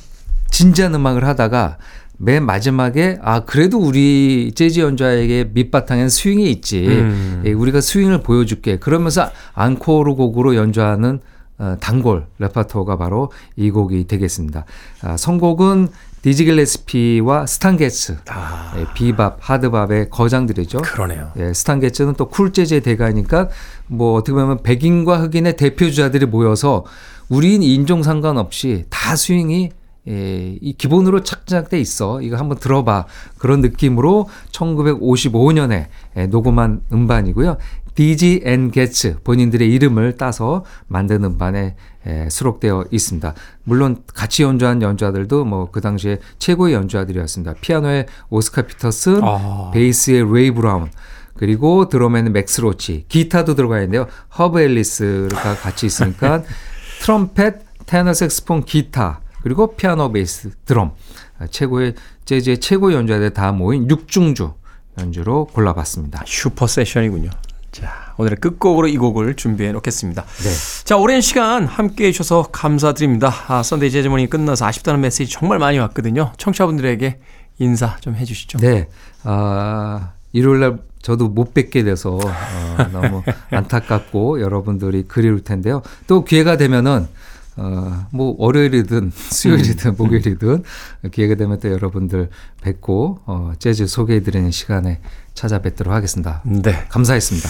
진지한 0.51 0.95
음악을 0.95 1.25
하다가 1.25 1.79
맨 2.19 2.45
마지막에 2.45 3.19
아 3.23 3.41
그래도 3.41 3.79
우리 3.79 4.53
재즈 4.55 4.81
연주자에게 4.81 5.51
밑바탕에는 5.55 6.11
스윙이 6.11 6.51
있지. 6.51 6.87
음. 6.87 7.43
예, 7.47 7.53
우리가 7.53 7.81
스윙을 7.81 8.23
보여줄게. 8.23 8.79
그러면서 8.79 9.31
앙코르 9.55 10.17
곡으로 10.17 10.55
연주하는 10.55 11.21
어, 11.59 11.77
단골 11.81 12.27
레퍼토리가 12.39 12.97
바로 12.99 13.31
이 13.57 13.71
곡이 13.71 14.07
되겠습니다. 14.07 14.65
아, 15.03 15.17
선곡은 15.17 15.89
디지 16.23 16.45
길레스피와 16.45 17.47
스탄 17.47 17.79
게츠, 17.79 18.19
아, 18.29 18.75
예, 18.77 18.85
비밥, 18.95 19.39
hard 19.41 19.72
bop의 19.72 20.11
거장들이죠. 20.11 20.83
그러네요. 20.83 21.33
예, 21.39 21.53
스탄 21.55 21.81
게츠는 21.81 22.15
또 22.15 22.27
쿨 22.29 22.53
재즈의 22.53 22.83
대가니까 22.83 23.49
뭐 23.87 24.15
어떻게 24.15 24.33
보면 24.35 24.63
백인과 24.63 25.21
흑인의 25.23 25.57
대표주자들이 25.57 26.27
모여서 26.27 26.85
우린 27.31 27.63
인종 27.63 28.03
상관없이 28.03 28.85
다 28.91 29.17
스윙이 29.17 29.71
예, 30.09 30.59
이 30.61 30.73
기본으로 30.73 31.23
착장돼 31.23 31.79
있어. 31.81 32.21
이거 32.23 32.37
한번 32.37 32.59
들어봐. 32.59 33.07
그런 33.39 33.61
느낌으로 33.61 34.29
1955년에 34.51 35.87
예, 36.17 36.27
녹음한 36.27 36.83
음반이고요. 36.93 37.57
Diz 37.95 38.43
and 38.45 38.71
Getz 38.71 39.19
본인들의 39.25 39.71
이름을 39.73 40.17
따서 40.17 40.65
만든 40.89 41.23
음반에 41.25 41.77
예, 42.07 42.29
수록되어 42.31 42.87
있습니다. 42.91 43.35
물론 43.65 44.03
같이 44.15 44.43
연주한 44.43 44.81
연주자들도 44.83 45.45
뭐 45.45 45.69
그 45.71 45.81
당시에 45.81 46.19
최고의 46.39 46.75
연주자들이었습니다. 46.75 47.55
피아노의 47.61 48.07
오스카 48.31 48.63
피터슨, 48.63 49.21
아. 49.23 49.71
베이스의 49.73 50.33
레이 50.33 50.51
브라운, 50.51 50.91
그리고 51.37 51.89
드럼에는 51.89 52.33
맥스 52.33 52.61
로치, 52.63 53.05
기타도 53.09 53.55
들어가 53.55 53.77
있는데요. 53.77 54.07
허브 54.39 54.61
엘리스가 54.61 55.57
같이 55.57 55.87
있으니까 55.87 56.43
트럼펫, 57.01 57.87
테너 57.87 58.13
색스폰, 58.13 58.65
기타, 58.65 59.21
그리고 59.43 59.75
피아노, 59.75 60.13
베이스, 60.13 60.51
드럼. 60.67 60.93
아, 61.39 61.47
최고의 61.47 61.95
재즈의 62.27 62.61
최고 62.61 62.93
연주자들 62.93 63.33
다 63.33 63.53
모인 63.53 63.89
육중주 63.89 64.53
연주로 64.99 65.47
골라봤습니다. 65.47 66.23
super 66.27 66.67
session이군요. 66.67 67.31
자, 67.73 68.15
오늘의 68.19 68.37
끝곡으로 68.37 68.89
이 68.89 68.97
곡을 68.99 69.35
준비해 69.37 69.73
놓겠습니다. 69.73 70.23
네. 70.23 70.85
자, 70.85 70.97
오랜 70.99 71.21
시간 71.21 71.65
함께 71.67 72.09
해주셔서 72.09 72.49
감사드립니다. 72.53 73.33
아, 73.49 73.63
Sunday 73.63 73.91
Jazz 73.91 74.05
Morning 74.05 74.29
끝나서 74.29 74.67
아쉽다는 74.67 75.01
메시지 75.01 75.33
정말 75.33 75.59
많이 75.59 75.79
왔거든요. 75.79 76.33
청취자분들에게 76.37 77.19
인사 77.61 77.97
좀 78.01 78.15
해주시죠. 78.15 78.59
네. 78.59 78.89
아, 79.23 80.13
일요일 80.33 80.61
날 80.61 80.79
저도 81.03 81.29
못 81.29 81.55
뵙게 81.55 81.83
돼서 81.83 82.19
어, 82.19 82.89
너무 82.93 83.23
안타깝고 83.51 84.41
여러분들이 84.41 85.05
그리울 85.09 85.43
텐데요. 85.43 85.83
또 86.07 86.25
기회가 86.25 86.57
되면은 86.57 87.07
어, 87.57 88.07
뭐 88.11 88.35
월요일이든 88.39 89.13
수요일이든 89.15 89.97
목요일이든 89.97 90.63
기회가 91.11 91.35
되면 91.35 91.59
또 91.59 91.71
여러분들 91.71 92.31
뵙고 92.63 93.21
어, 93.27 93.53
재즈 93.59 93.87
소개해 93.87 94.23
드리는 94.23 94.51
시간에 94.51 95.01
찾아뵙도록 95.35 95.93
하겠습니다. 95.93 96.43
네. 96.45 96.85
감사했습니다. 96.89 97.49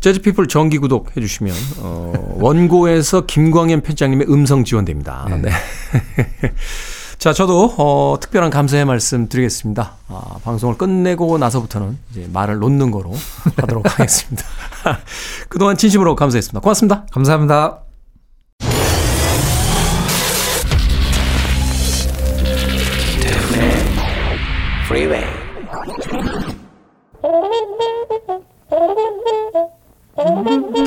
재즈피플 0.00 0.48
정기 0.48 0.78
구독 0.78 1.16
해주시면 1.16 1.54
어, 1.78 2.36
원고에서 2.40 3.26
김광현 3.26 3.82
편장님의 3.82 4.26
음성 4.28 4.64
지원됩니다. 4.64 5.28
네. 5.40 5.50
자, 7.22 7.32
저도 7.32 7.72
어, 7.78 8.16
특별한 8.20 8.50
감사의 8.50 8.84
말씀 8.84 9.28
드리겠습니다. 9.28 9.92
아, 10.08 10.38
방송을 10.42 10.76
끝내고 10.76 11.38
나서부터는 11.38 11.96
이제 12.10 12.28
말을 12.32 12.58
놓는 12.58 12.90
거로 12.90 13.12
하도록 13.58 13.88
하겠습니다. 13.88 14.44
그동안 15.48 15.76
진심으로 15.76 16.16
감사했습니다. 16.16 16.58
고맙습니다. 16.58 17.06
감사합니다. 17.12 17.78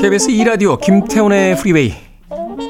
KBS 0.01 0.27
2라디오 0.31 0.81
김태훈의 0.81 1.55
프리웨이 1.55 1.93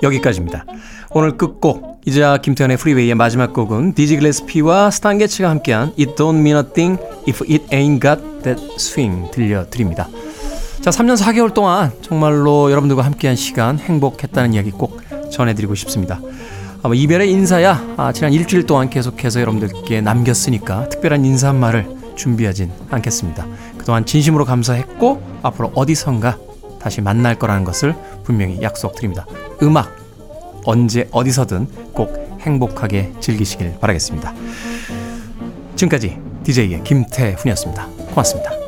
여기까지입니다. 0.04 0.66
오늘 1.10 1.36
끝곡 1.36 1.95
이자 2.08 2.38
김태훈의 2.38 2.78
프리웨이의 2.78 3.16
마지막 3.16 3.52
곡은 3.52 3.96
디지 3.96 4.18
글래스피와 4.18 4.92
스탄 4.92 5.18
게츠가 5.18 5.50
함께한 5.50 5.94
It 5.98 6.14
Don't 6.14 6.38
Mean 6.38 6.58
a 6.58 6.64
Thing 6.72 7.02
If 7.28 7.44
It 7.52 7.66
Ain't 7.70 8.00
Got 8.00 8.44
That 8.44 8.64
Swing 8.76 9.32
들려드립니다. 9.32 10.08
자, 10.82 10.92
3년 10.92 11.18
4개월 11.18 11.52
동안 11.52 11.92
정말로 12.04 12.70
여러분들과 12.70 13.04
함께한 13.04 13.36
시간 13.36 13.80
행복했다는 13.80 14.54
이야기 14.54 14.70
꼭 14.70 15.02
전해드리고 15.32 15.74
싶습니다. 15.74 16.20
아마 16.84 16.94
이별의 16.94 17.32
인사야 17.32 17.96
아, 17.98 18.12
지난 18.14 18.34
일주일 18.34 18.68
동안 18.68 18.92
계속해서 18.92 19.42
여러분들께 19.42 20.02
남겼으니까 20.02 20.90
특별한 20.90 21.26
인사 21.26 21.48
한 21.48 21.60
말을 21.60 21.88
준비하진 22.16 22.72
않겠습니다. 22.92 23.48
그동안 23.80 24.06
진심으로 24.06 24.46
감사했고 24.46 25.40
앞으로 25.42 25.72
어디선가 25.74 26.38
다시 26.80 27.02
만날 27.02 27.40
거라는 27.40 27.64
것을 27.64 27.96
분명히 28.24 28.62
약속드립니다. 28.62 29.26
음악 29.64 30.05
언제 30.66 31.08
어디서든 31.12 31.68
꼭 31.94 32.38
행복하게 32.42 33.12
즐기시길 33.20 33.80
바라겠습니다. 33.80 34.34
지금까지 35.76 36.18
DJ의 36.44 36.84
김태훈이었습니다. 36.84 37.88
고맙습니다. 38.10 38.65